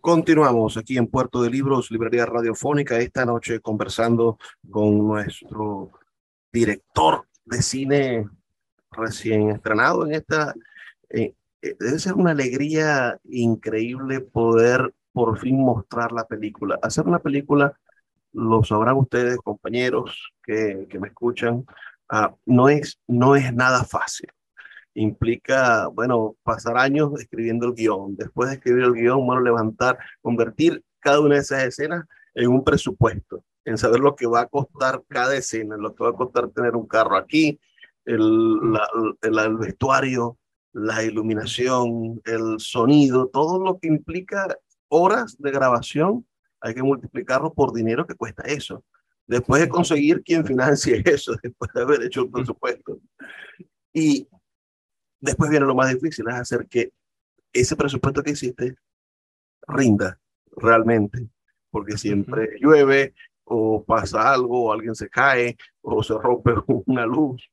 [0.00, 4.38] Continuamos aquí en Puerto de Libros, Librería Radiofónica, esta noche conversando
[4.70, 5.90] con nuestro
[6.50, 8.30] director de cine
[8.92, 10.54] recién estrenado en esta.
[11.10, 16.78] eh, eh, debe ser una alegría increíble poder por fin mostrar la película.
[16.80, 17.78] Hacer una película,
[18.38, 21.64] lo sabrán ustedes, compañeros que, que me escuchan,
[22.10, 24.28] ah, no, es, no es nada fácil
[24.94, 28.16] implica, bueno, pasar años escribiendo el guion.
[28.16, 32.64] Después de escribir el guion, bueno, levantar, convertir cada una de esas escenas en un
[32.64, 36.48] presupuesto, en saber lo que va a costar cada escena, lo que va a costar
[36.48, 37.60] tener un carro aquí,
[38.04, 38.88] el, la,
[39.22, 40.38] el, el vestuario,
[40.72, 44.56] la iluminación, el sonido, todo lo que implica
[44.88, 46.26] horas de grabación,
[46.60, 48.84] hay que multiplicarlo por dinero que cuesta eso.
[49.26, 52.98] Después de conseguir quien financie eso, después de haber hecho el presupuesto.
[53.92, 54.28] Y
[55.20, 56.92] Después viene lo más difícil, es hacer que
[57.52, 58.76] ese presupuesto que hiciste
[59.66, 60.18] rinda
[60.56, 61.28] realmente,
[61.70, 66.52] porque siempre llueve o pasa algo, o alguien se cae, o se rompe
[66.86, 67.50] una luz,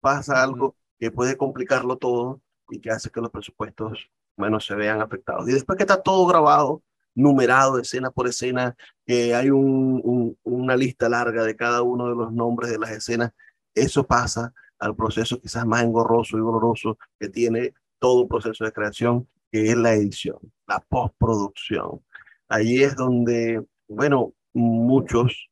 [0.00, 2.40] pasa algo que puede complicarlo todo
[2.70, 5.48] y que hace que los presupuestos, bueno, se vean afectados.
[5.48, 6.82] Y después que está todo grabado,
[7.14, 12.16] numerado escena por escena, que hay un, un, una lista larga de cada uno de
[12.16, 13.32] los nombres de las escenas,
[13.74, 19.28] eso pasa al proceso quizás más engorroso y doloroso que tiene todo proceso de creación,
[19.50, 22.00] que es la edición, la postproducción.
[22.48, 25.48] Ahí es donde, bueno, muchos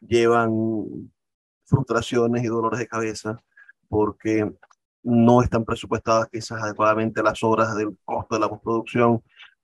[0.00, 1.12] llevan
[1.64, 3.42] frustraciones y dolores de cabeza
[3.88, 4.50] porque
[5.02, 9.22] no están presupuestadas quizás adecuadamente las obras del costo de la postproducción.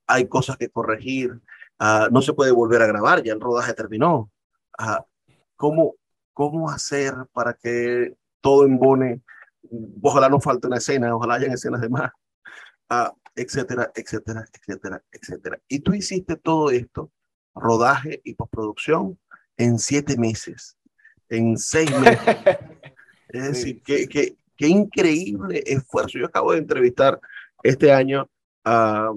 [0.09, 1.31] Hay cosas que corregir.
[1.79, 4.31] Uh, no se puede volver a grabar, ya el rodaje terminó.
[4.79, 5.03] Uh,
[5.55, 5.95] ¿cómo,
[6.33, 9.21] ¿Cómo hacer para que todo embone,
[10.01, 12.11] ojalá no falte una escena, ojalá hayan escenas de más,
[12.89, 15.59] uh, etcétera, etcétera, etcétera, etcétera.
[15.67, 17.11] Y tú hiciste todo esto,
[17.53, 19.19] rodaje y postproducción,
[19.57, 20.77] en siete meses,
[21.27, 22.19] en seis meses.
[23.29, 26.17] es decir, qué, qué, qué increíble esfuerzo.
[26.17, 27.19] Yo acabo de entrevistar
[27.61, 28.29] este año
[28.63, 29.11] a,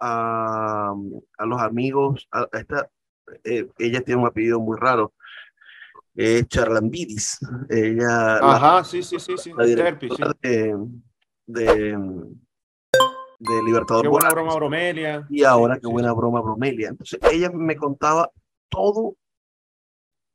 [0.00, 0.94] a,
[1.38, 2.88] a los amigos, a, esta,
[3.44, 5.12] eh, ella tiene un apellido muy raro,
[6.18, 7.38] es Charlambidis.
[7.70, 9.52] Ella, Ajá, sí, sí, sí, sí.
[9.56, 10.76] La directora de,
[11.46, 11.96] de,
[13.38, 14.02] de, Libertador.
[14.02, 15.26] Qué buena broma, Bromelia.
[15.30, 16.88] Y ahora, qué buena broma, Bromelia.
[16.88, 18.32] Entonces, ella me contaba
[18.68, 19.14] todo,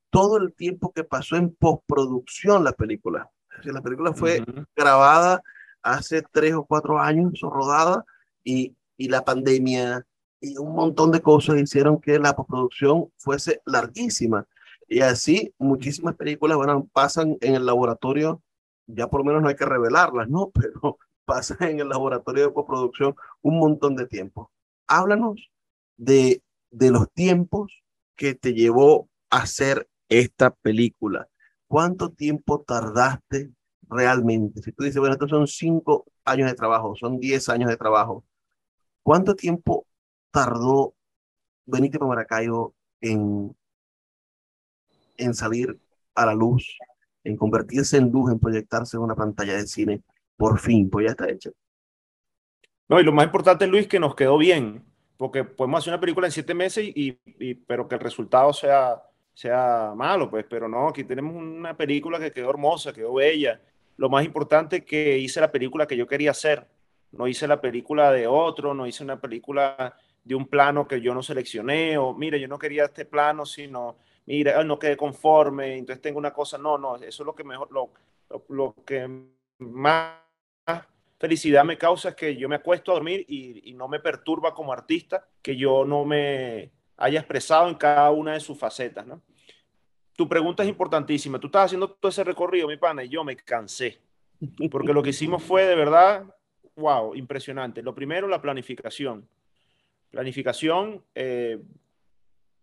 [0.10, 3.30] todo el tiempo que pasó en postproducción la película.
[3.66, 4.42] la película fue
[4.74, 5.42] grabada
[5.82, 8.06] hace tres o cuatro años, rodada,
[8.42, 10.06] y, y la pandemia
[10.44, 14.46] y un montón de cosas hicieron que la postproducción fuese larguísima.
[14.90, 18.44] Y así muchísimas películas bueno, pasan en el laboratorio,
[18.86, 20.52] ya por lo menos no hay que revelarlas, ¿no?
[20.54, 24.52] Pero pasan en el laboratorio de postproducción un montón de tiempo.
[24.88, 25.50] Háblanos
[25.96, 27.84] de, de los tiempos
[28.18, 31.30] que te llevó a hacer esta película.
[31.68, 33.52] ¿Cuánto tiempo tardaste
[33.90, 34.62] realmente?
[34.62, 38.26] Si tú dices, bueno, estos son cinco años de trabajo, son diez años de trabajo,
[39.04, 39.86] ¿cuánto tiempo
[40.32, 40.96] tardó
[41.66, 43.56] Benito Maracaibo en,
[45.18, 45.78] en salir
[46.16, 46.78] a la luz,
[47.24, 50.02] en convertirse en luz, en proyectarse en una pantalla de cine?
[50.36, 51.52] Por fin, pues ya está hecho.
[52.90, 54.84] No, y lo más importante, Luis, que nos quedó bien,
[55.18, 59.02] porque podemos hacer una película en siete meses, y, y, pero que el resultado sea,
[59.34, 63.62] sea malo, pues, pero no, aquí tenemos una película que quedó hermosa, quedó bella.
[63.96, 66.68] Lo más importante que hice la película que yo quería hacer,
[67.14, 71.14] no hice la película de otro, no hice una película de un plano que yo
[71.14, 76.02] no seleccioné, o mire, yo no quería este plano, sino, mira, no quedé conforme, entonces
[76.02, 77.92] tengo una cosa, no, no, eso es lo que mejor, lo,
[78.50, 79.10] lo, que
[79.60, 80.18] más
[81.20, 84.54] felicidad me causa es que yo me acuesto a dormir y, y, no me perturba
[84.54, 89.22] como artista que yo no me haya expresado en cada una de sus facetas, ¿no?
[90.16, 91.40] Tu pregunta es importantísima.
[91.40, 94.00] Tú estás haciendo todo ese recorrido, mi pana, y yo me cansé.
[94.70, 96.26] Porque lo que hicimos fue de verdad,
[96.76, 97.82] wow, impresionante.
[97.82, 99.28] Lo primero, la planificación.
[100.12, 101.60] Planificación, eh,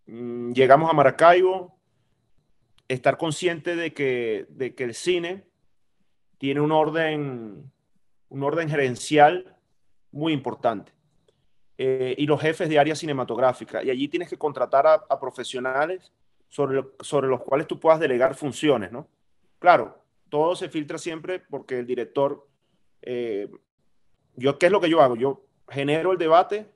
[0.07, 1.77] mm, llegamos a Maracaibo,
[2.88, 5.44] estar consciente de que, de que el cine
[6.38, 7.70] tiene un orden,
[8.29, 9.57] un orden gerencial
[10.12, 10.92] muy importante.
[11.83, 13.83] Eh, y los jefes de área cinematográfica.
[13.83, 16.12] Y allí tienes que contratar a, profesionales
[16.49, 19.09] sobre, sobre los cuales tú puedas delegar funciones, ¿no?
[19.59, 22.46] Claro, todo se filtra siempre porque el director,
[23.01, 23.49] eh,
[24.40, 25.16] yo, ¿qué es lo que yo hago?
[25.16, 26.66] Yo genero el debate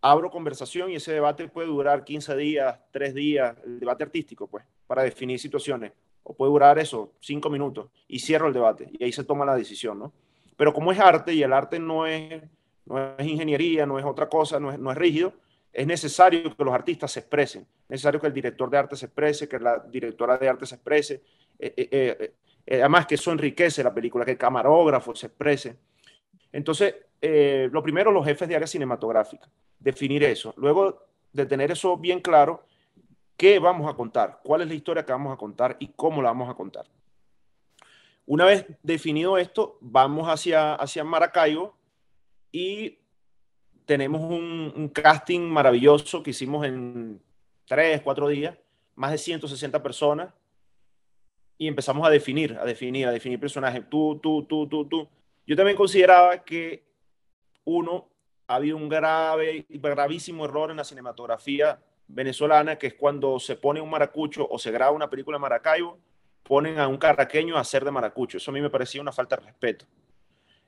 [0.00, 4.64] abro conversación y ese debate puede durar 15 días, 3 días, el debate artístico, pues,
[4.86, 5.92] para definir situaciones.
[6.22, 9.56] O puede durar eso, 5 minutos, y cierro el debate, y ahí se toma la
[9.56, 10.12] decisión, ¿no?
[10.56, 12.42] Pero como es arte, y el arte no es,
[12.84, 15.32] no es ingeniería, no es otra cosa, no es, no es rígido,
[15.72, 19.06] es necesario que los artistas se expresen, es necesario que el director de arte se
[19.06, 21.22] exprese, que la directora de arte se exprese,
[21.58, 22.34] eh, eh,
[22.66, 25.76] eh, además que eso enriquece la película, que el camarógrafo se exprese.
[26.58, 30.52] Entonces, lo primero, los jefes de área cinematográfica definir eso.
[30.56, 32.64] Luego de tener eso bien claro,
[33.36, 34.40] ¿qué vamos a contar?
[34.42, 36.86] ¿Cuál es la historia que vamos a contar y cómo la vamos a contar?
[38.26, 41.74] Una vez definido esto, vamos hacia, hacia Maracaibo
[42.52, 42.98] y
[43.86, 47.22] tenemos un, casting maravilloso que hicimos en
[47.66, 48.56] tres, cuatro días,
[48.96, 50.34] más de 160 personas,
[51.56, 53.88] y empezamos a definir, a definir, a definir personajes.
[53.88, 55.08] Tú, tú, tú, tú, tú.
[55.48, 56.84] Yo también consideraba que
[57.64, 58.10] uno
[58.48, 63.88] ha un grave, gravísimo error en la cinematografía venezolana, que es cuando se pone un
[63.88, 65.98] maracucho o se graba una película de Maracaibo,
[66.42, 68.36] ponen a un caraqueño a hacer de maracucho.
[68.36, 69.86] Eso a mí me parecía una falta de respeto.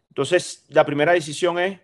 [0.08, 1.78] Entonces, la primera decisión es,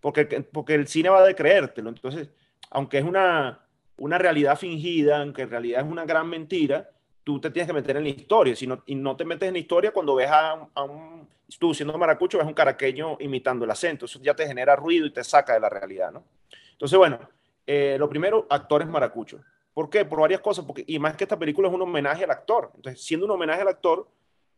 [0.00, 1.88] porque, porque el cine va de creértelo.
[1.88, 2.28] Entonces,
[2.70, 6.90] aunque es una, una realidad fingida, aunque en realidad es una gran mentira,
[7.26, 8.54] tú te tienes que meter en la historia.
[8.54, 11.98] Si no, y no te metes en la historia cuando ves a, un, tú siendo
[11.98, 14.04] maracucho, ves un caraqueño imitando el acento.
[14.04, 16.22] Eso ya te genera ruido y te saca de la realidad, ¿no?
[16.70, 17.18] Entonces, bueno,
[17.66, 19.40] eh, lo primero, actores maracuchos.
[19.74, 20.04] ¿Por qué?
[20.04, 20.64] Por varias cosas.
[20.64, 22.70] Porque, y más que esta película es un homenaje al actor.
[22.76, 24.06] Entonces, siendo un homenaje al actor,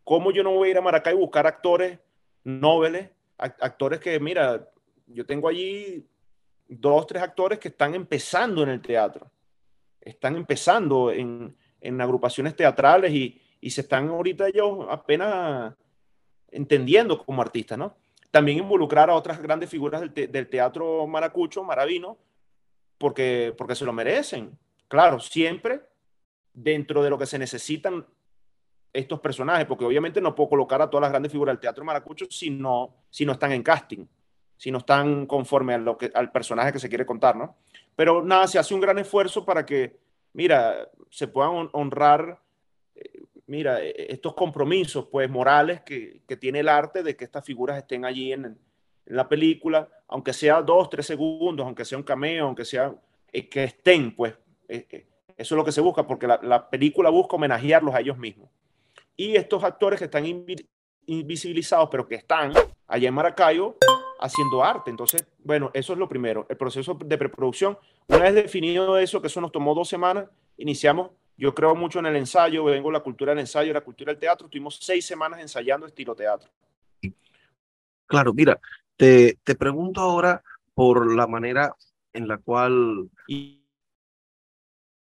[0.04, 1.98] ¿cómo yo no voy a ir a Maracay y buscar actores
[2.44, 4.68] nobles, actores que, mira,
[5.06, 6.06] yo tengo allí
[6.68, 9.30] dos, tres actores que están empezando en el teatro,
[10.02, 15.74] están empezando en, en agrupaciones teatrales y, y se están ahorita ellos apenas
[16.50, 17.96] entendiendo como artistas, ¿no?
[18.30, 22.18] También involucrar a otras grandes figuras del, teatro maracucho, maravino,
[22.98, 24.58] porque, porque se lo merecen.
[24.86, 25.82] Claro, siempre
[26.52, 28.06] dentro de lo que se necesitan
[28.92, 32.26] estos personajes, porque obviamente no puedo colocar a todas las grandes figuras del teatro maracucho
[32.30, 34.06] si no, si no están en casting,
[34.56, 37.56] si no están conforme a lo que, al personaje que se quiere contar, ¿no?
[37.94, 39.98] Pero nada, se hace un gran esfuerzo para que
[40.32, 42.40] mira, se puedan honrar,
[42.94, 47.44] eh, mira, e, e, estos compromisos, pues, morales que, tiene el arte de que estas
[47.44, 48.58] figuras estén allí en,
[49.06, 52.94] la película, aunque sea dos, tres segundos, aunque sea un cameo, aunque sea
[53.32, 54.34] eh, que estén, pues,
[54.68, 55.06] eh,
[55.36, 58.50] Eso es lo que se busca, porque la, película busca homenajearlos a ellos mismos.
[59.16, 60.26] Y estos actores que están
[61.06, 62.52] invisibilizados, pero que están
[62.86, 63.78] allá en Maracaibo
[64.20, 64.90] haciendo arte.
[64.90, 67.78] Entonces, bueno, eso es lo primero, el proceso de preproducción.
[68.08, 72.06] Una vez definido eso, que eso nos tomó dos semanas, iniciamos, yo creo mucho en
[72.06, 75.86] el ensayo, vengo la cultura del ensayo, la cultura del teatro, tuvimos seis semanas ensayando
[75.86, 76.50] estilo teatro.
[78.06, 78.58] Claro, mira,
[78.96, 80.42] te, te pregunto ahora
[80.74, 81.74] por la manera
[82.12, 83.08] en la cual...
[83.28, 83.62] Y...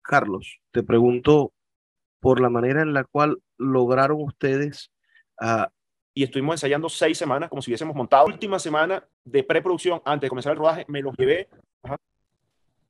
[0.03, 1.53] Carlos, te pregunto
[2.19, 4.91] por la manera en la cual lograron ustedes
[5.39, 5.65] uh,
[6.13, 8.27] y estuvimos ensayando seis semanas como si hubiésemos montado.
[8.27, 11.47] La última semana de preproducción, antes de comenzar el rodaje, me los llevé.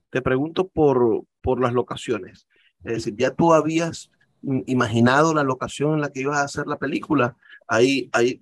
[0.09, 2.47] Te pregunto por, por las locaciones.
[2.83, 4.09] Es decir, ya tú habías
[4.65, 7.37] imaginado la locación en la que ibas a hacer la película.
[7.67, 8.41] Hay, hay,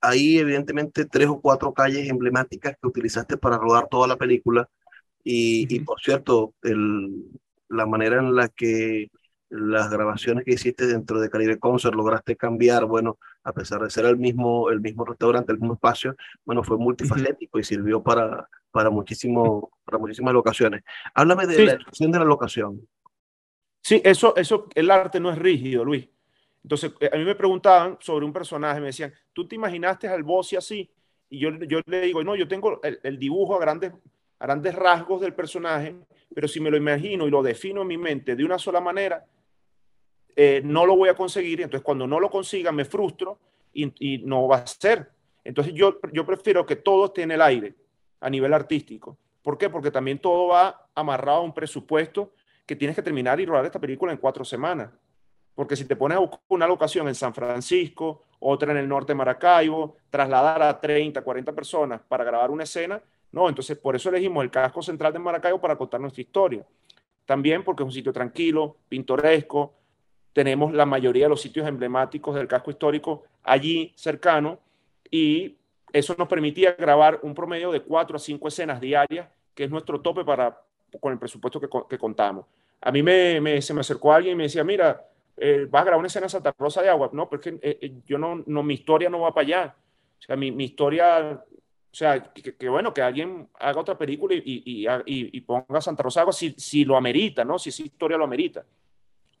[0.00, 4.68] hay evidentemente tres o cuatro calles emblemáticas que utilizaste para rodar toda la película.
[5.24, 7.26] Y, y por cierto, el,
[7.68, 9.10] la manera en la que
[9.50, 14.04] las grabaciones que hiciste dentro de Caribe Concert lograste cambiar, bueno, a pesar de ser
[14.04, 16.14] el mismo, el mismo restaurante, el mismo espacio,
[16.44, 20.82] bueno, fue multifacético y sirvió para, para, muchísimo, para muchísimas locaciones.
[21.14, 22.86] Háblame de la elección de la locación.
[23.82, 26.08] Sí, eso, eso, el arte no es rígido, Luis.
[26.62, 30.22] Entonces, eh, a mí me preguntaban sobre un personaje, me decían, ¿tú te imaginaste al
[30.22, 30.90] Bossi así?
[31.30, 33.92] Y yo, yo le digo, no, yo tengo el, el dibujo a grandes,
[34.38, 35.96] a grandes rasgos del personaje,
[36.34, 39.24] pero si me lo imagino y lo defino en mi mente de una sola manera,
[40.42, 43.38] eh, no lo voy a conseguir, entonces cuando no lo consiga me frustro
[43.74, 45.10] y, no va a ser.
[45.44, 47.74] Entonces yo, yo prefiero que todo esté en el aire
[48.20, 49.18] a nivel artístico.
[49.42, 49.68] ¿Por qué?
[49.68, 52.32] Porque también todo va amarrado a un presupuesto
[52.64, 54.88] que tienes que terminar y rodar esta película en cuatro semanas.
[55.54, 59.12] Porque si te pones a buscar una locación en San Francisco, otra en el norte
[59.12, 64.08] de Maracaibo, trasladar a 30, 40 personas para grabar una escena, no, entonces por eso
[64.08, 66.64] elegimos el casco central de Maracaibo para contar nuestra historia.
[67.26, 69.74] También porque es un sitio tranquilo, pintoresco,
[70.32, 74.58] tenemos la mayoría de los sitios emblemáticos del casco histórico allí cercano
[75.10, 75.56] y
[75.92, 80.00] eso nos permitía grabar un promedio de cuatro a cinco escenas diarias, que es nuestro
[80.00, 80.60] tope para,
[81.00, 82.46] con el presupuesto que, contamos.
[82.80, 85.04] A mí me, se me acercó alguien y me decía, mira,
[85.36, 87.10] eh, vas a grabar una escena en Santa Rosa de Agua.
[87.12, 89.74] No, porque eh, eh, yo no, no, mi historia no va para allá.
[90.18, 94.42] O sea, mi, mi historia, o sea, que, bueno, que alguien haga otra película y,
[94.44, 97.58] y, y, y ponga Santa Rosa de Agua si, si lo amerita, ¿no?
[97.58, 98.64] Si esa historia lo amerita.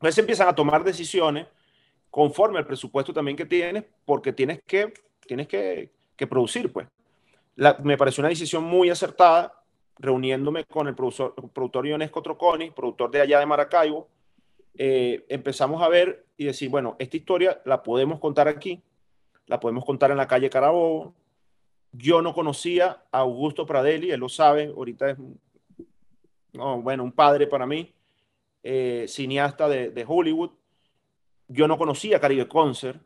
[0.00, 1.46] Entonces empiezan a tomar decisiones
[2.10, 4.94] conforme al presupuesto también que tienes, porque tienes que,
[5.26, 6.88] tienes que, que producir, pues.
[7.82, 9.52] me pareció una decisión muy acertada,
[9.98, 14.08] reuniéndome con el productor, productor Ionesco Troconi, productor de allá de Maracaibo,
[14.74, 18.82] eh, empezamos a ver y decir, bueno, esta historia la podemos contar aquí,
[19.46, 21.12] la podemos contar en la calle Carabobo.
[21.92, 25.18] Yo no conocía a Augusto Pradelli, él lo sabe, ahorita es,
[26.54, 27.92] no, bueno, un padre para mí.
[28.62, 30.50] Eh, cineasta de, Hollywood.
[31.48, 33.00] Yo no conocía Caribe Concert.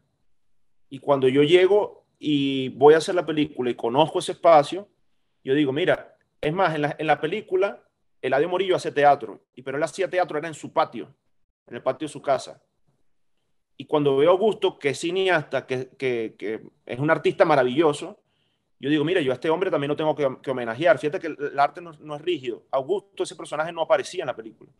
[0.91, 4.89] Y cuando yo llego y voy a hacer la película y conozco ese espacio,
[5.43, 7.83] yo digo, mira, es más, en la, en la película,
[8.23, 11.15] Eladio Morillo hace teatro, y pero él hacía teatro, era en su patio,
[11.67, 12.63] en el patio de su casa.
[13.77, 18.21] Y cuando veo a Augusto, que es cineasta, que, que, es un artista maravilloso,
[18.79, 20.99] yo digo, mira, yo a este hombre también lo tengo que, homenajear.
[20.99, 22.65] Fíjate que el, arte no, no, es rígido.
[22.71, 24.71] Augusto, ese personaje no aparecía en la película.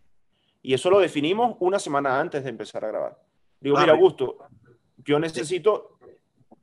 [0.65, 3.23] Y eso lo definimos una semana antes de empezar a grabar.
[3.61, 4.39] Digo, mira, Augusto,
[4.97, 5.99] yo necesito...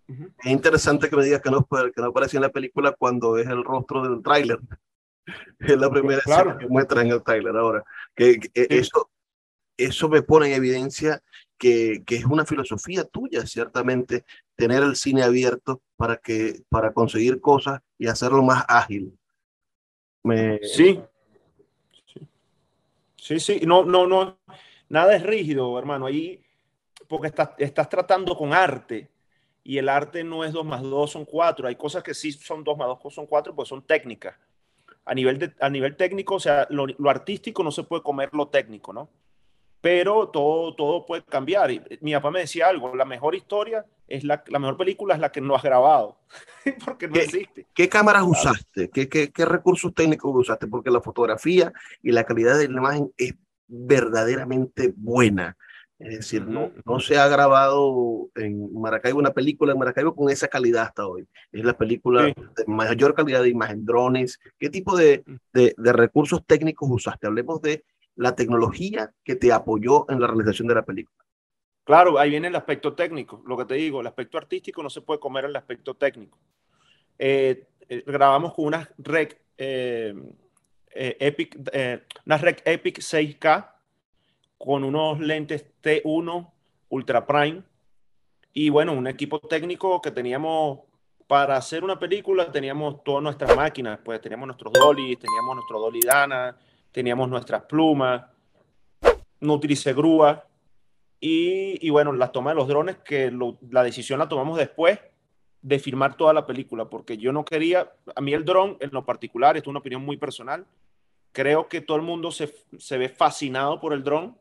[0.08, 3.48] Es interesante que me digas que no, que no aparece en la película cuando es
[3.48, 4.60] el rostro del tráiler.
[5.60, 6.58] Es la primera claro.
[6.58, 7.86] que muestra en el tráiler ahora.
[8.16, 9.12] Que, eso,
[9.78, 11.22] eso me pone en evidencia
[11.60, 14.26] que, que, es una filosofía tuya, ciertamente,
[14.56, 19.16] tener el cine abierto para, que, para conseguir cosas y hacerlo más ágil.
[20.24, 21.00] Me, sí,
[23.22, 24.40] Sí, sí, no, no, no,
[24.90, 26.08] nada es rígido, hermano.
[26.08, 26.44] Ahí,
[27.08, 29.12] porque estás, estás tratando con arte
[29.64, 31.68] y el arte no es 2 más 2, son 4.
[31.68, 34.36] Hay cosas que sí son 2 más 2, son 4, pues son técnicas.
[35.06, 38.32] A nivel, de, a nivel técnico, o sea, lo, lo, artístico no se puede comer
[38.34, 39.08] lo técnico, ¿no?
[39.82, 41.72] Pero todo, todo puede cambiar.
[41.72, 45.20] Y mi papá me decía algo, la mejor historia es la, la mejor película es
[45.20, 46.20] la que no has grabado,
[46.86, 47.68] porque no ¿Qué, existe.
[47.74, 48.90] ¿Qué cámaras usaste?
[48.90, 50.68] ¿Qué, ¿Qué, qué, recursos técnicos usaste?
[50.68, 51.74] Porque la fotografía
[52.04, 53.34] y la calidad de la imagen es
[53.68, 55.58] verdaderamente buena.
[55.98, 60.48] Es decir, no, no se ha grabado en Maracaibo una película en Maracaibo con esa
[60.48, 61.28] calidad hasta hoy.
[61.52, 64.40] Es la película de mayor calidad de imagen, drones.
[64.58, 65.24] ¿Qué tipo de,
[65.54, 67.28] de, de recursos técnicos usaste?
[67.28, 67.84] Hablemos de
[68.16, 71.18] la tecnología que te apoyó en la realización de la película.
[71.84, 73.42] Claro, ahí viene el aspecto técnico.
[73.46, 76.38] Lo que te digo, el aspecto artístico no se puede comer el aspecto técnico.
[77.18, 80.14] Eh, eh, grabamos con una rec eh,
[80.94, 81.58] Epic,
[82.26, 83.72] una rec Epic 6K
[84.58, 86.52] con unos lentes T1
[86.90, 87.64] Ultra Prime
[88.54, 90.80] y bueno, un equipo técnico que teníamos
[91.28, 96.02] para hacer una película, teníamos todas nuestras máquinas, pues teníamos nuestros dolly, teníamos nuestro dolly
[96.02, 96.58] Dana,
[96.92, 98.26] teníamos nuestras plumas,
[99.40, 100.46] no utilicé grúa
[101.20, 103.32] y, y, bueno, la toma de los drones, que
[103.70, 105.00] la decisión la tomamos después
[105.62, 109.06] de filmar toda la película, porque yo no quería, a mí el dron en lo
[109.06, 110.66] particular, esto es una opinión muy personal,
[111.32, 114.36] creo que todo el mundo se, se ve fascinado por el dron,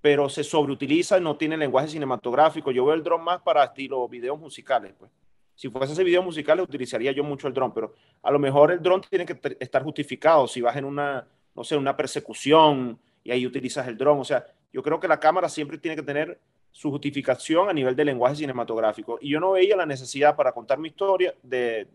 [0.00, 2.70] pero se sobreutiliza no tiene lenguaje cinematográfico.
[2.70, 5.10] Yo veo el dron más para estilo videos musicales, pues.
[5.56, 8.80] Si fuese ese video musicales, utilizaría yo mucho el dron, pero a lo mejor el
[8.80, 10.46] dron tiene que estar justificado.
[10.46, 11.26] Si vas en una,
[11.56, 14.20] no sé, una persecución y ahí utilizas el dron.
[14.20, 16.38] O sea, yo creo que la cámara siempre tiene que tener
[16.70, 19.18] su justificación a nivel de lenguaje cinematográfico.
[19.20, 21.88] Y yo no veía la necesidad para contar mi historia de,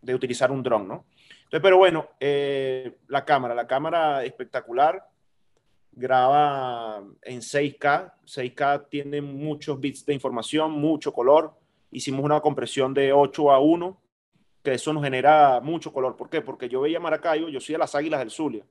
[0.00, 1.04] de utilizar un dron, ¿no?
[1.46, 5.08] Entonces, pero bueno, eh, la cámara, la cámara espectacular,
[5.92, 11.54] graba en 6K, 6K tiene muchos bits de información, mucho color,
[11.90, 14.00] hicimos una compresión de 8 a 1,
[14.62, 16.16] que eso nos genera mucho color.
[16.16, 16.40] ¿Por qué?
[16.42, 18.64] Porque yo veía Maracaibo, yo soy de las Águilas del Zulia,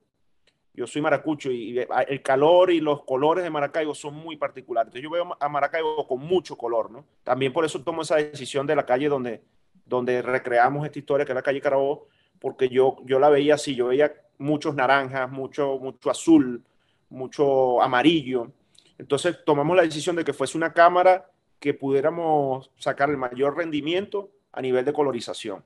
[0.75, 4.87] yo soy maracucho y el calor y los colores de Maracaibo son muy particulares.
[4.87, 7.05] Entonces yo veo a Maracaibo con mucho color, ¿no?
[7.23, 9.41] También por eso tomo esa decisión de la calle donde,
[9.85, 12.07] donde recreamos esta historia, que es la calle Carabobo,
[12.39, 16.63] porque yo, yo la veía así, yo veía muchos naranjas, mucho, mucho azul,
[17.09, 18.51] mucho amarillo.
[18.97, 24.29] Entonces tomamos la decisión de que fuese una cámara que pudiéramos sacar el mayor rendimiento
[24.51, 25.63] a nivel de colorización.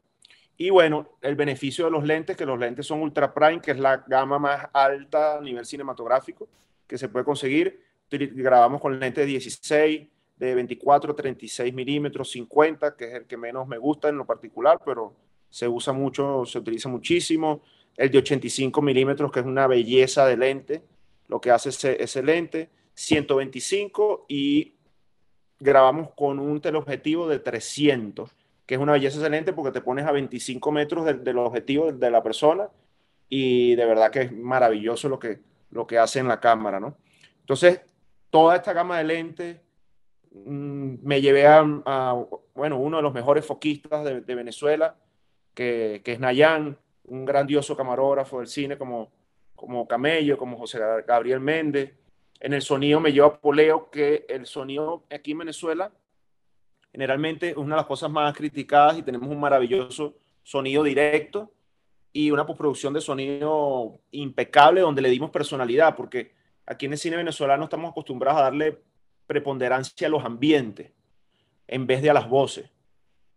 [0.62, 3.80] Y bueno, el beneficio de los lentes, que los lentes son Ultra Prime, que es
[3.80, 6.50] la gama más alta a nivel cinematográfico
[6.86, 7.82] que se puede conseguir.
[8.12, 13.70] Grabamos con lentes de 16, de 24, 36 milímetros, 50, que es el que menos
[13.70, 15.14] me gusta en lo particular, pero
[15.50, 17.62] se usa mucho, se utiliza muchísimo.
[17.96, 20.84] El de 85 milímetros, que es una belleza de lente,
[21.30, 22.70] lo que hace ese, ese lente.
[22.96, 24.74] 125 y
[25.58, 28.30] grabamos con un teleobjetivo de 300,
[28.70, 32.22] que es una belleza excelente porque te pones a 25 metros del, objetivo de la
[32.22, 32.70] persona
[33.28, 35.40] y de verdad que es maravilloso lo que,
[35.72, 36.96] lo que hace en la cámara, ¿no?
[37.40, 37.82] Entonces,
[38.30, 39.58] toda esta gama de lentes
[40.32, 41.64] mm, me llevé a,
[42.54, 44.96] bueno, uno de los mejores foquistas de, Venezuela,
[45.56, 49.10] que, es Nayan, un grandioso camarógrafo del cine como,
[49.56, 51.96] como Camello, como José Gabriel Méndez.
[52.40, 55.92] En el sonido me lleva a Poleo, que el sonido aquí en Venezuela
[56.92, 61.52] generalmente es una de las cosas más criticadas y tenemos un maravilloso sonido directo
[62.12, 66.34] y una postproducción de sonido impecable donde le dimos personalidad, porque
[66.66, 68.80] aquí en el cine venezolano estamos acostumbrados a darle
[69.28, 70.92] preponderancia a los ambientes
[71.68, 72.72] en vez de a las voces.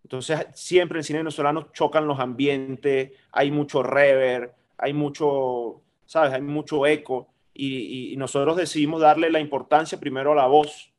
[0.04, 6.32] Entonces, siempre en el cine venezolano chocan los ambientes, hay mucho rever, hay mucho, ¿sabes?
[6.32, 7.28] Hay mucho eco.
[7.54, 10.90] Y, nosotros decidimos darle la importancia primero a la voz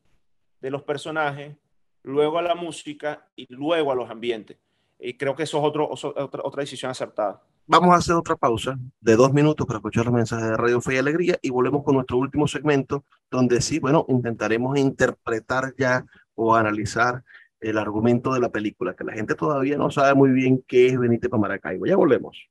[0.62, 1.56] de los personajes,
[2.04, 4.58] luego a la música y luego a los ambientes.
[5.00, 7.42] Y creo que eso es otro, otra, otra decisión acertada.
[7.66, 10.96] Vamos a hacer otra pausa de dos minutos para escuchar los mensajes de Radio Fe
[10.96, 16.56] y Alegría y volvemos con nuestro último segmento, donde sí, bueno, intentaremos interpretar ya o
[16.56, 17.24] analizar
[17.62, 21.00] el argumento de la película, que la gente todavía no sabe muy bien qué es
[21.00, 21.86] Benítez para Maracaibo.
[21.86, 22.50] Ya volvemos.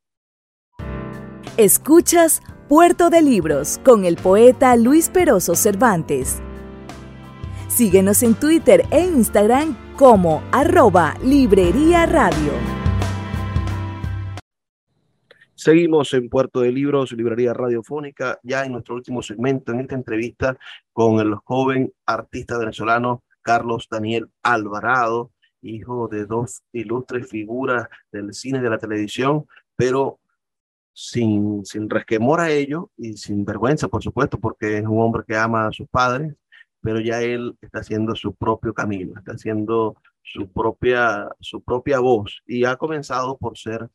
[1.58, 6.40] Escuchas Puerto de Libros con el poeta Luis Peroso Cervantes.
[7.74, 12.52] Síguenos en Twitter e Instagram como arroba Librería Radio.
[15.54, 20.58] Seguimos en Puerto de Libros, Librería Radiofónica, ya en nuestro último segmento, en esta entrevista
[20.92, 25.30] con el joven artista venezolano Carlos Daniel Alvarado,
[25.62, 29.46] hijo de dos ilustres figuras del cine y de la televisión,
[29.76, 30.20] pero
[30.92, 35.38] sin, sin resquemor a ello y sin vergüenza, por supuesto, porque es un hombre que
[35.38, 36.34] ama a sus padres,
[36.82, 42.42] pero ya él está haciendo su propio camino, está haciendo su propia, su propia voz
[42.46, 43.88] y ha comenzado por ser,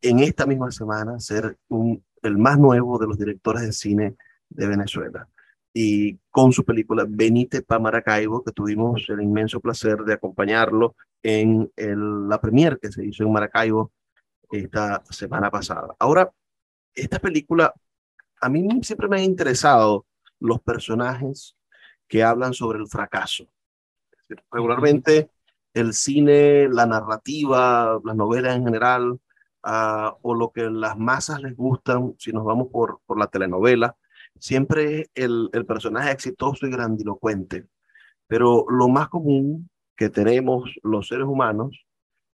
[0.00, 4.14] en esta misma semana, ser un, el más nuevo de los directores de cine
[4.48, 5.28] de Venezuela
[5.74, 11.70] y con su película Benítez para Maracaibo, que tuvimos el inmenso placer de acompañarlo en
[11.76, 13.92] la premier que se hizo en Maracaibo
[14.50, 15.94] esta semana pasada.
[15.98, 16.32] Ahora,
[16.94, 17.72] esta película,
[18.40, 20.06] a mí siempre me han interesado
[20.40, 21.56] los personajes
[22.06, 23.46] que hablan sobre el fracaso.
[24.50, 25.30] Regularmente
[25.74, 31.56] el cine, la narrativa, las novelas en general, uh, o lo que las masas les
[31.56, 33.96] gustan, si nos vamos por, por la telenovela,
[34.38, 37.66] siempre es el, el personaje exitoso y grandilocuente.
[38.26, 41.86] Pero lo más común que tenemos los seres humanos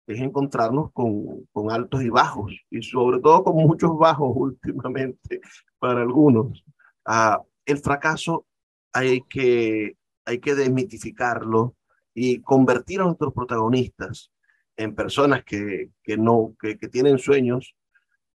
[0.07, 5.41] es encontrarnos con, con, altos y bajos, y sobre todo con muchos bajos últimamente
[5.79, 6.63] para algunos.
[7.05, 8.45] Ah, el fracaso
[8.93, 11.75] hay que, hay que desmitificarlo
[12.13, 14.31] y convertir a nuestros protagonistas
[14.77, 17.75] en personas que, que no, que, que, tienen sueños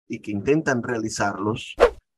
[0.07, 1.75] y que intentan realizarlos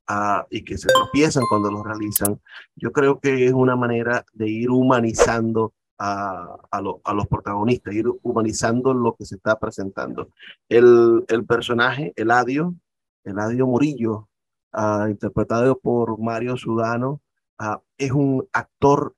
[0.10, 2.42] uh, y que se tropiezan cuando los realizan,
[2.76, 7.94] yo creo que es una manera de ir humanizando a, a, lo, a, los protagonistas,
[7.94, 10.30] ir humanizando lo que se está presentando.
[10.68, 12.76] El, el personaje, Eladio,
[13.24, 14.30] Eladio Murillo,
[14.76, 17.22] uh, interpretado por Mario Sudano,
[17.60, 19.16] uh, es un actor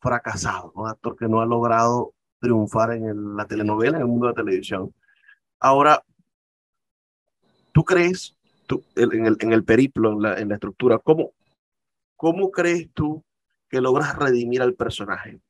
[0.00, 4.32] fracasado, un actor que no ha logrado triunfar en la telenovela, en el mundo de
[4.32, 4.94] la televisión.
[5.60, 6.02] Ahora,
[7.72, 8.36] ¿tú crees,
[8.66, 11.32] tú, en, el, en el periplo, en la, en la estructura, ¿cómo,
[12.16, 13.24] cómo crees tú
[13.68, 15.40] que logras redimir al personaje?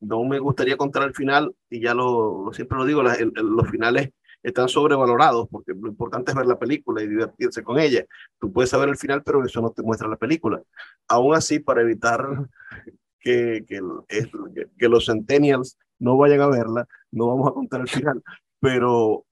[0.00, 4.10] No me gustaría contar el final, y ya lo, siempre lo digo, los finales
[4.48, 8.06] están sobrevalorados, porque lo importante es ver la película y divertirse con ella.
[8.38, 10.62] Tú puedes saber el final, pero eso no te muestra la película.
[11.08, 12.24] Aún así, para evitar
[13.18, 13.80] que, que,
[14.78, 18.22] que los centennials no vayan a verla, no vamos a contar el final,
[18.60, 19.26] pero,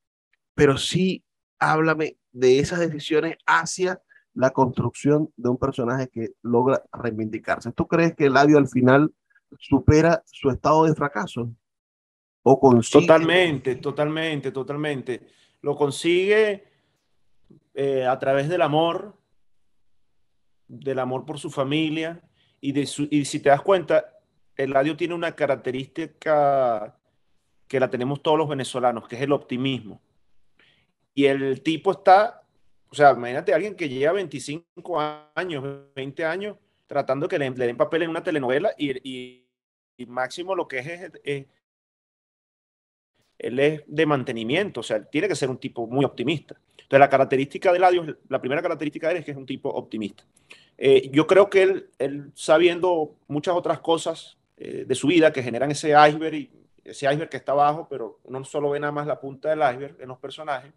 [0.54, 1.24] pero sí
[1.60, 4.02] háblame de esas decisiones hacia
[4.34, 7.70] la construcción de un personaje que logra reivindicarse.
[7.70, 9.14] ¿Tú crees que Eladio al final
[9.60, 11.54] supera su estado de fracaso?
[12.44, 13.06] ¿O consigue?
[13.06, 15.26] Totalmente, totalmente, totalmente.
[15.62, 16.64] Lo consigue
[17.74, 19.16] eh, a través del amor,
[20.68, 22.22] del amor por su familia,
[22.60, 24.14] y, de su, y si te das cuenta,
[24.56, 26.98] Eladio tiene una característica
[27.66, 30.00] que la tenemos todos los venezolanos, que es el optimismo.
[31.14, 32.42] Y el tipo está,
[32.90, 35.00] o sea, imagínate alguien que lleva 25
[35.34, 35.64] años,
[35.94, 39.46] 20 años, tratando que le, le den papel en una telenovela y,
[39.96, 41.46] y, máximo lo que es,
[43.38, 46.56] él es de mantenimiento, o sea, tiene que ser un tipo muy optimista.
[46.70, 49.70] Entonces, la característica de Eladio, la primera característica de él es que es un tipo
[49.70, 50.24] optimista.
[50.76, 55.70] Eh, yo creo que él, sabiendo muchas otras cosas eh, de su vida que generan
[55.70, 56.50] ese iceberg, y
[56.84, 59.96] ese iceberg que está abajo, pero uno solo ve nada más la punta del iceberg
[60.00, 60.72] en los personajes,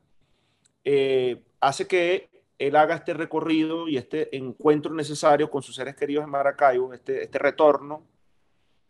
[0.83, 6.23] eh, hace que él haga este recorrido y este encuentro necesario con sus seres queridos
[6.23, 8.03] en Maracaibo, este, este retorno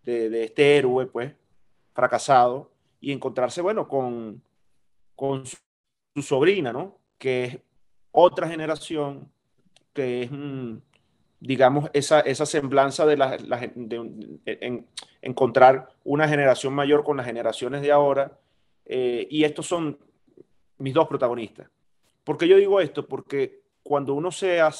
[0.04, 1.34] de, este héroe, pues,
[1.94, 4.42] fracasado, y encontrarse, bueno, con,
[5.16, 5.58] con su,
[6.22, 6.98] sobrina, ¿no?
[7.18, 7.58] Que es
[8.12, 9.32] otra generación,
[9.94, 10.78] que es, mm,
[11.40, 13.38] digamos, esa, esa semblanza de, la,
[14.46, 14.88] en,
[15.22, 18.40] encontrar una generación mayor con las generaciones de ahora.
[18.86, 19.98] Eh, y estos son
[20.78, 21.70] mis dos protagonistas.
[22.24, 23.08] ¿Por qué yo digo esto?
[23.08, 24.72] Porque cuando uno sea,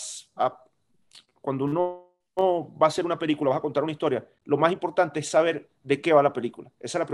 [1.42, 2.07] cuando uno
[2.38, 5.68] va a hacer una película, vas a contar una historia, lo más importante es saber
[5.84, 6.70] de qué va la película.
[6.80, 7.10] Esa es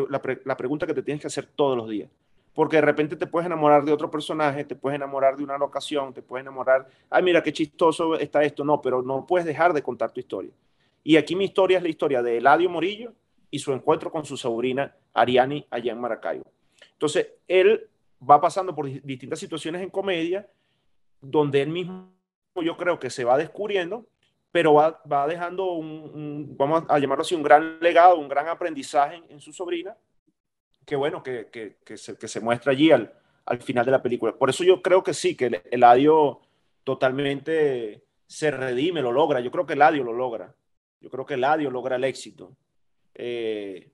[0.46, 2.10] la pregunta que te tienes que hacer todos los días
[2.54, 6.14] porque de repente te puedes enamorar de otro personaje, te puedes enamorar de una locación,
[6.14, 9.82] te puedes enamorar, ay, mira qué chistoso está esto, no, pero no puedes dejar de
[9.82, 10.52] contar tu historia.
[11.04, 13.14] Y aquí mi historia es la historia de Eladio Morillo
[13.50, 16.46] y su encuentro con su sobrina Ariani allá en Maracaibo.
[16.92, 17.90] Entonces, él
[18.30, 20.48] va pasando por distintas situaciones en comedia,
[21.22, 22.10] donde él mismo
[22.64, 24.06] yo creo que se va descubriendo,
[24.54, 29.24] pero va, va dejando un, vamos a llamarlo así, un gran legado, un gran aprendizaje
[29.28, 29.98] en, su sobrina,
[30.86, 33.12] que bueno, que, que, que, se, que se muestra allí al,
[33.48, 34.32] al, final de la película.
[34.36, 36.42] Por eso yo creo que sí, que el, Eladio
[36.84, 39.40] totalmente se redime, lo logra.
[39.40, 40.54] Yo creo que Eladio lo logra.
[41.02, 42.56] Yo creo que Eladio logra el éxito.
[43.16, 43.90] Eh,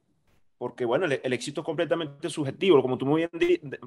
[0.57, 3.79] porque bueno, el, el, éxito es completamente subjetivo, como tú muy bien,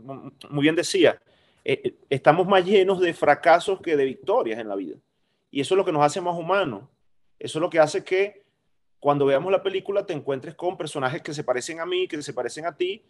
[0.48, 1.16] muy bien decías.
[1.64, 4.96] Eh, eh, estamos más llenos de fracasos que de victorias en la vida.
[5.53, 6.84] Y eso es lo que nos hace más humanos.
[7.38, 8.42] Eso es lo que hace que
[8.98, 12.32] cuando veamos la película te encuentres con personajes que se parecen a mí, que se
[12.32, 13.05] parecen a ti,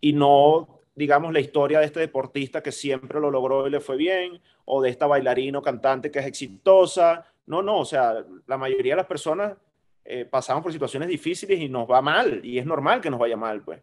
[0.00, 3.96] y no, digamos, la historia de este deportista que siempre lo logró y le fue
[3.96, 7.26] bien, o de esta bailarina o cantante que es exitosa.
[7.46, 9.56] No, no, o sea, la mayoría de las personas
[10.04, 13.36] eh, pasamos por situaciones difíciles y nos va mal, y es normal que nos vaya
[13.36, 13.80] mal, pues.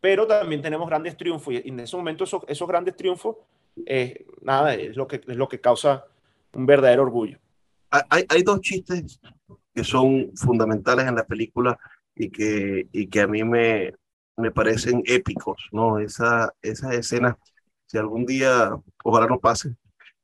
[0.00, 3.36] Pero también tenemos grandes triunfos, y en ese momento esos, esos grandes triunfos,
[3.86, 6.04] eh, nada, es lo, que, es lo que causa
[6.52, 7.38] un verdadero orgullo.
[8.10, 9.20] Hay, hay dos chistes
[9.74, 11.78] que son fundamentales en la película
[12.14, 13.94] y que, y que a mí me,
[14.36, 15.98] me parecen épicos, ¿no?
[15.98, 17.36] Esa, esas escenas,
[17.86, 18.70] si algún día,
[19.02, 19.76] ojalá no pase,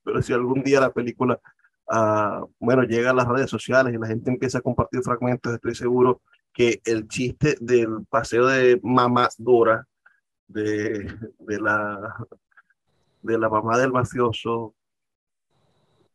[0.03, 1.41] pero si algún día la película,
[1.89, 5.75] uh, bueno, llega a las redes sociales y la gente empieza a compartir fragmentos, estoy
[5.75, 9.87] seguro que el chiste del paseo de mamá Dora,
[10.49, 11.07] de,
[11.39, 12.17] de, la,
[13.23, 14.75] de la mamá del mafioso,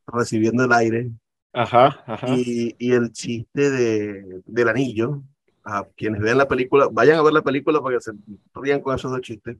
[0.07, 1.11] recibiendo el aire,
[1.55, 2.27] Ajá, ajá.
[2.29, 5.21] Y, y, el chiste de, del anillo,
[5.63, 8.11] a quienes vean la película, vayan a ver la película para que se
[8.53, 9.55] rían con esos dos chistes.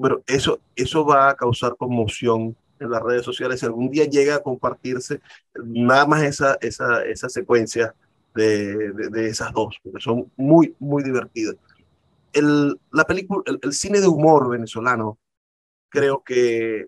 [0.00, 4.36] Pero eso, eso va a causar conmoción en las redes sociales, si algún día llega
[4.36, 5.20] a compartirse
[5.54, 7.94] nada más esa, esa, esa secuencia
[8.34, 11.56] de, de, esas dos, porque son muy, muy divertidas.
[12.32, 15.18] El, la película, el, cine de humor venezolano
[15.88, 16.86] creo que,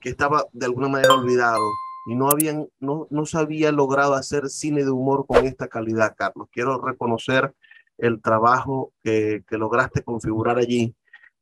[0.00, 1.60] que estaba de alguna manera olvidado
[2.04, 6.14] y no, habían, no, no se había logrado hacer cine de humor con esta calidad,
[6.16, 6.48] Carlos.
[6.50, 7.54] Quiero reconocer
[7.98, 10.94] el trabajo que, que lograste configurar allí.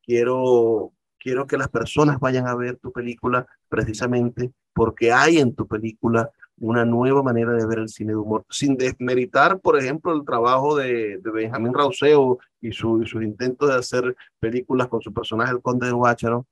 [0.02, 5.66] Quiero, quiero que las personas vayan a ver tu película precisamente porque hay en tu
[5.66, 10.24] película una nueva manera de ver el cine de humor, sin desmeritar, por ejemplo, el
[10.24, 15.52] trabajo de, de Benjamín Rauseo y, su, sus intentos de hacer películas con su personaje,
[15.52, 16.46] el Conde de Guácharo,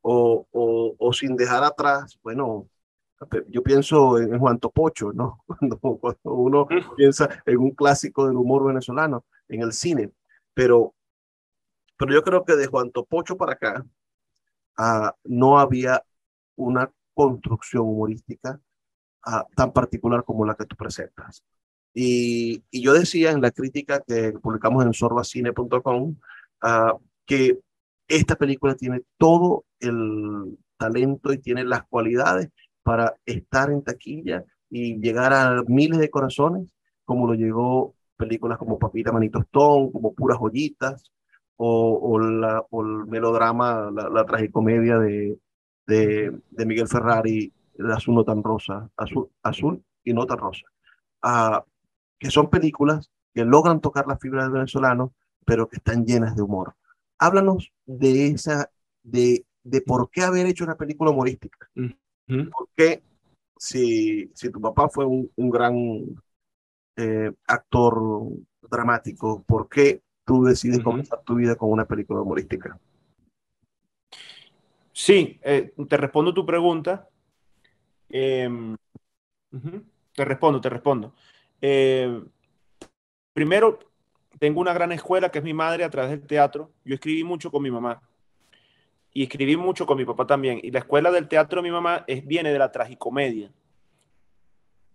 [0.00, 2.68] o, o, o, sin dejar atrás, bueno,
[3.48, 5.42] yo pienso en Juan Topocho, ¿no?
[5.46, 10.10] Cuando, cuando uno piensa en un clásico del humor venezolano, en el cine,
[10.54, 10.94] pero,
[11.96, 13.84] pero yo creo que de Juan Topocho para acá,
[14.78, 16.02] uh, no había
[16.56, 18.60] una construcción humorística
[19.26, 21.42] uh, tan particular como la que tú presentas.
[21.94, 26.16] Y, y, yo decía en la crítica que publicamos en sorbacine.com uh,
[26.62, 26.96] ah,
[27.26, 27.58] que
[28.06, 32.50] esta película tiene todo el talento y tiene las cualidades
[32.88, 36.72] para estar en taquilla y llegar a miles de corazones,
[37.04, 41.12] como lo llegó películas como Papita Manito Stone, como Puras Joyitas,
[41.56, 45.38] o, el melodrama, la, tragicomedia de,
[46.64, 50.64] Miguel Ferrari, el Azul no tan rosa, Azul, azul y no tan rosa,
[51.20, 51.62] ah,
[52.18, 55.12] que son películas que logran tocar la fibra del venezolano,
[55.44, 56.74] pero que están llenas de humor.
[57.18, 58.70] Háblanos de esa,
[59.02, 61.68] de, de por qué haber hecho una película humorística.
[62.28, 63.02] ¿Por qué
[63.56, 65.74] si, si tu papá fue un, un gran
[66.96, 68.28] eh, actor
[68.70, 72.78] dramático, por qué tú decides comenzar tu vida con una película humorística?
[74.92, 77.08] Sí, eh, te respondo tu pregunta.
[78.10, 78.76] Eh,
[80.14, 81.14] te respondo, te respondo.
[81.60, 82.22] Eh,
[83.32, 83.78] primero,
[84.38, 86.72] tengo una gran escuela que es mi madre a través del teatro.
[86.84, 88.07] Yo escribí mucho con mi mamá
[89.12, 90.60] y escribí mucho con mi papá también.
[90.62, 93.50] Y la escuela del teatro de mi mamá es, viene de la tragicomedia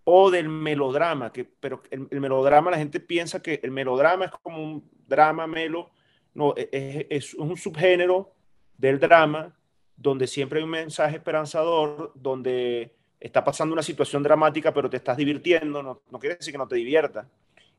[0.05, 4.61] o del melodrama, que, pero el, melodrama, la gente piensa que el melodrama es como
[4.61, 5.91] un drama melo,
[6.33, 8.33] no, e, e, es, un subgénero
[8.77, 9.55] del drama
[9.95, 15.15] donde siempre hay un mensaje esperanzador, donde está pasando una situación dramática, pero te estás
[15.15, 17.29] divirtiendo, no, no quiere decir que no te divierta.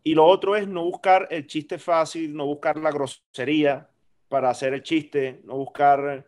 [0.03, 3.89] Y lo otro es no buscar el chiste fácil, no buscar la grosería
[4.29, 6.27] para hacer el chiste, no buscar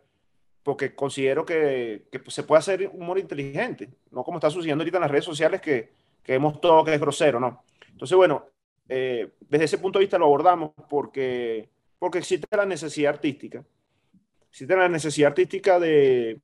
[0.63, 5.01] porque considero que, que, se puede hacer humor inteligente, no como está sucediendo ahorita en
[5.01, 5.91] las redes sociales que,
[6.23, 7.63] que vemos todo que es grosero, ¿no?
[7.89, 8.45] Entonces, bueno,
[8.89, 13.63] eh, desde ese punto de vista lo abordamos porque, porque existe la necesidad artística.
[14.49, 16.41] Existe la necesidad artística de,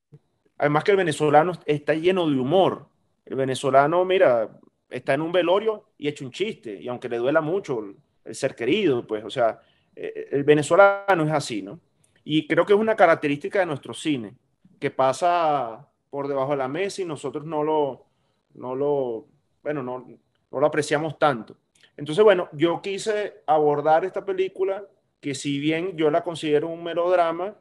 [0.57, 2.87] además que el venezolano está lleno de humor.
[3.25, 4.49] El venezolano, mira,
[4.89, 7.79] está en un velorio y echa un chiste, y aunque le duela mucho
[8.23, 9.59] el, ser querido, pues, o sea,
[9.95, 11.79] el venezolano es así, ¿no?
[12.23, 14.33] Y creo que es una característica de nuestro cine,
[14.79, 18.05] que pasa por debajo de la mesa y nosotros no lo,
[18.53, 19.25] no lo,
[19.61, 20.05] bueno, no,
[20.51, 21.55] no lo apreciamos tanto.
[21.97, 24.83] Entonces, bueno, yo quise abordar esta película
[25.19, 27.55] que si bien yo la considero un melodrama,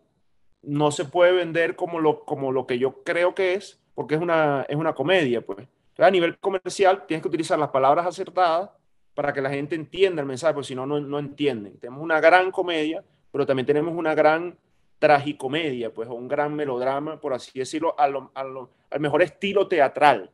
[0.63, 4.21] no se puede vender como lo, como lo que yo creo que es, porque es
[4.21, 5.67] una, es una comedia, pues.
[5.99, 8.71] A nivel comercial tienes que utilizar las palabras acertadas
[9.15, 11.79] para que la gente entienda el mensaje, porque si no, no, entienden.
[11.79, 14.57] Tenemos una gran comedia, pero también tenemos una gran
[14.99, 20.31] tragicomedia, pues, un gran melodrama, por así decirlo, al mejor estilo teatral.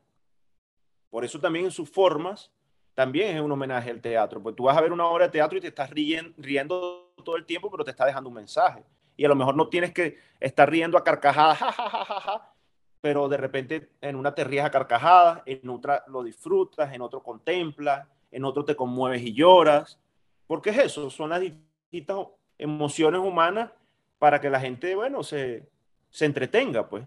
[1.10, 2.52] Por eso también en sus formas,
[2.94, 4.42] también es un homenaje al teatro.
[4.42, 7.46] Pues tú vas a ver una obra de teatro y te estás riendo, todo el
[7.46, 8.82] tiempo, pero te está dejando un mensaje.
[9.16, 12.52] Y a lo mejor no tienes que estar riendo a carcajadas, ja,
[13.00, 17.22] pero de repente en una te ríes a carcajadas, en otra lo disfrutas, en otro
[17.22, 19.98] contemplas, en otro te conmueves y lloras.
[20.46, 22.26] Porque es eso, son las distintas
[22.56, 23.70] emociones humanas
[24.18, 25.68] para que la gente, bueno, se,
[26.10, 27.06] se entretenga, pues.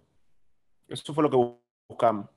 [0.87, 1.57] Eso fue lo que
[1.87, 2.27] buscamos.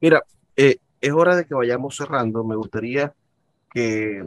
[0.00, 0.22] Mira,
[0.56, 2.44] eh, es hora de que vayamos cerrando.
[2.44, 3.14] Me gustaría
[3.70, 4.24] que,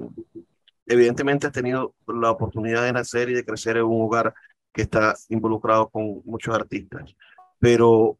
[0.85, 4.33] evidentemente, has tenido la oportunidad de nacer y de crecer en un hogar
[4.71, 7.15] que está involucrado con muchos artistas,
[7.59, 8.17] pero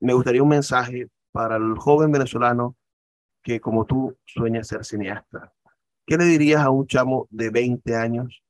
[0.00, 2.76] me gustaría un mensaje para el joven venezolano
[3.44, 5.52] que, como tú, sueña ser cineasta.
[6.06, 8.42] ¿Qué le dirías a un chamo de 20 años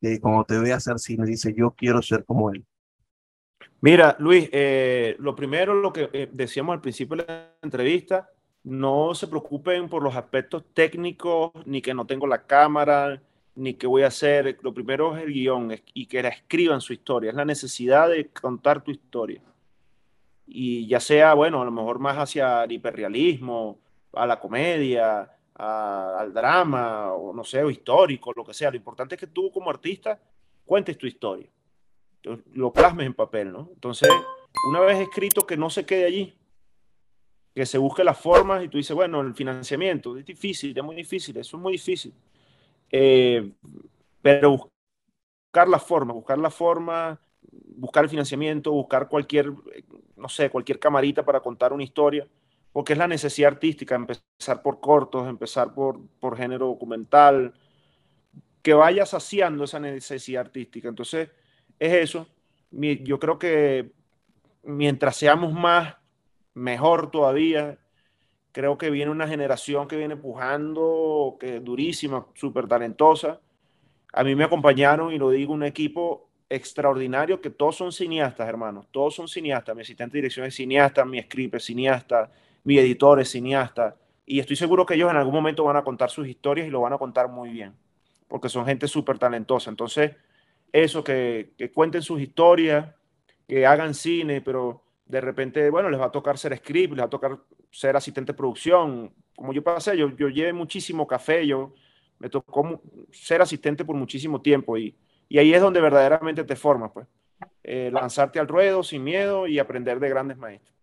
[0.00, 2.64] que cuando te ve hacer cine dice, yo quiero ser como él?
[3.80, 8.30] Mira, Luis, eh, lo primero, lo que eh, decíamos al principio de la entrevista,
[8.62, 13.20] no se preocupen por los aspectos técnicos, ni que no tengo la cámara,
[13.54, 14.58] ni que voy a hacer.
[14.62, 18.82] Lo primero es el guion y que escriban su historia, es la necesidad de contar
[18.82, 19.40] tu historia.
[20.46, 23.78] y ya sea, bueno, a lo mejor más hacia el hiperrealismo,
[24.16, 28.70] a la comedia, al drama, o no sé, o histórico, lo que sea.
[28.70, 30.18] Lo importante es que tú como artista
[30.64, 31.48] cuentes tu historia,
[32.52, 33.70] lo plasmes en papel, ¿no?
[33.72, 34.10] Entonces,
[34.68, 36.36] una vez escrito, que no se quede allí,
[37.54, 40.96] que se busque las formas y tú dices, bueno, el financiamiento es difícil, es muy
[40.96, 42.12] difícil, eso es muy difícil.
[42.90, 43.52] Eh,
[44.20, 44.70] pero
[45.46, 47.20] buscar la forma, buscar la forma,
[47.76, 49.52] buscar el financiamiento, buscar cualquier,
[50.16, 52.26] no sé, cualquier camarita para contar una historia,
[52.74, 57.54] porque es la necesidad artística, empezar por cortos, empezar por, por género documental,
[58.62, 60.88] que vaya saciando esa necesidad artística.
[60.88, 61.30] Entonces,
[61.78, 62.26] es eso.
[62.72, 63.92] Yo creo que
[64.64, 65.94] mientras seamos más,
[66.54, 67.78] mejor todavía.
[68.50, 73.40] Creo que viene una generación que viene pujando, que es durísima, súper talentosa.
[74.12, 78.88] A mí me acompañaron, y lo digo, un equipo extraordinario, que todos son cineastas, hermanos.
[78.90, 79.76] Todos son cineastas.
[79.76, 82.32] Mi asistente de dirección es cineasta, mi script es cineasta,
[82.64, 83.96] mi editor es cineasta.
[84.26, 86.80] Y estoy seguro que ellos en algún momento van a contar sus historias y lo
[86.80, 87.74] van a contar muy bien,
[88.26, 89.70] porque son gente súper talentosa.
[89.70, 90.12] Entonces,
[90.72, 92.92] eso, que, que cuenten sus historias,
[93.46, 97.06] que hagan cine, pero de repente, bueno, les va a tocar ser script, les va
[97.06, 97.38] a tocar
[97.70, 99.12] ser asistente de producción.
[99.36, 101.74] Como yo pasé, yo, yo llevé muchísimo café, yo
[102.18, 102.80] me tocó
[103.12, 104.96] ser asistente por muchísimo tiempo y,
[105.28, 107.06] y ahí es donde verdaderamente te formas, pues.
[107.62, 110.74] Eh, lanzarte al ruedo sin miedo y aprender de grandes maestros.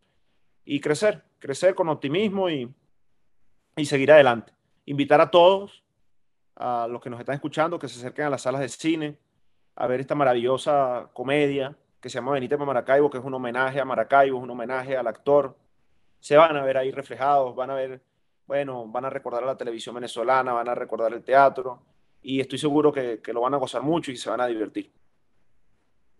[0.66, 2.72] Y crecer, crecer con optimismo y,
[3.76, 4.54] y seguir adelante.
[4.86, 5.84] Invitar a todos,
[6.56, 9.18] a los que nos están escuchando, que se acerquen a las salas de cine,
[9.76, 13.86] a ver esta maravillosa comedia que se llama Benítez Maracaibo, que es un homenaje a
[13.86, 15.56] Maracaibo, es un homenaje al actor.
[16.20, 18.02] Se van a ver ahí reflejados, van a ver,
[18.48, 21.82] bueno, van a recordar a la televisión venezolana, van a recordar el teatro
[22.22, 24.92] y estoy seguro que, que lo van a gozar mucho y se van a divertir.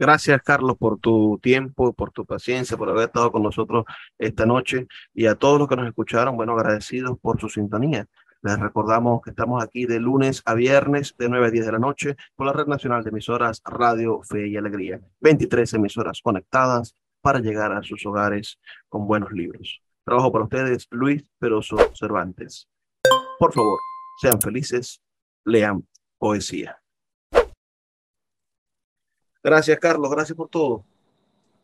[0.01, 3.85] Gracias, Carlos, por tu tiempo, por tu paciencia, por haber estado con nosotros
[4.17, 8.07] esta noche y a todos los que nos escucharon, bueno, agradecidos por su sintonía.
[8.41, 11.77] Les recordamos que estamos aquí de lunes a viernes de 9 a 10 de la
[11.77, 14.99] noche por la Red Nacional de Emisoras Radio Fe y Alegría.
[15.19, 18.57] 23 emisoras conectadas para llegar a sus hogares
[18.89, 19.83] con buenos libros.
[20.03, 22.67] Trabajo para ustedes, Luis Peroso Cervantes.
[23.37, 23.77] Por favor,
[24.19, 24.99] sean felices,
[25.45, 25.87] lean
[26.17, 26.80] poesía.
[29.43, 30.09] Gracias, Carlos.
[30.11, 30.85] Gracias por todo.